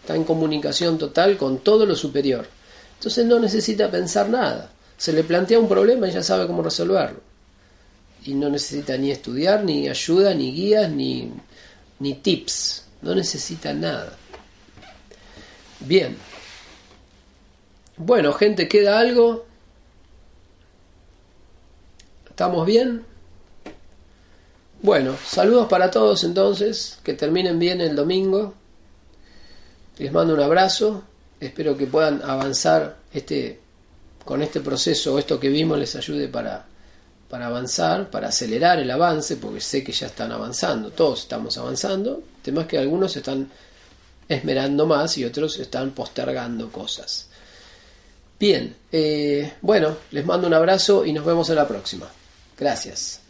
[0.06, 2.46] está en comunicación total con todo lo superior.
[2.96, 4.70] Entonces no necesita pensar nada.
[4.96, 7.20] Se le plantea un problema y ya sabe cómo resolverlo.
[8.24, 11.32] Y no necesita ni estudiar, ni ayuda, ni guías, ni,
[12.00, 12.84] ni tips.
[13.02, 14.12] No necesita nada.
[15.80, 16.16] Bien.
[17.98, 19.46] Bueno, gente, ¿queda algo?
[22.28, 23.04] ¿Estamos bien?
[24.82, 28.54] Bueno, saludos para todos entonces, que terminen bien el domingo.
[29.98, 31.02] Les mando un abrazo,
[31.40, 33.60] espero que puedan avanzar este,
[34.24, 36.64] con este proceso, esto que vimos les ayude para,
[37.28, 42.22] para avanzar, para acelerar el avance, porque sé que ya están avanzando, todos estamos avanzando,
[42.36, 43.50] el tema es que algunos están
[44.28, 47.28] esmerando más y otros están postergando cosas.
[48.38, 52.06] Bien, eh, bueno, les mando un abrazo y nos vemos en la próxima.
[52.58, 53.25] Gracias.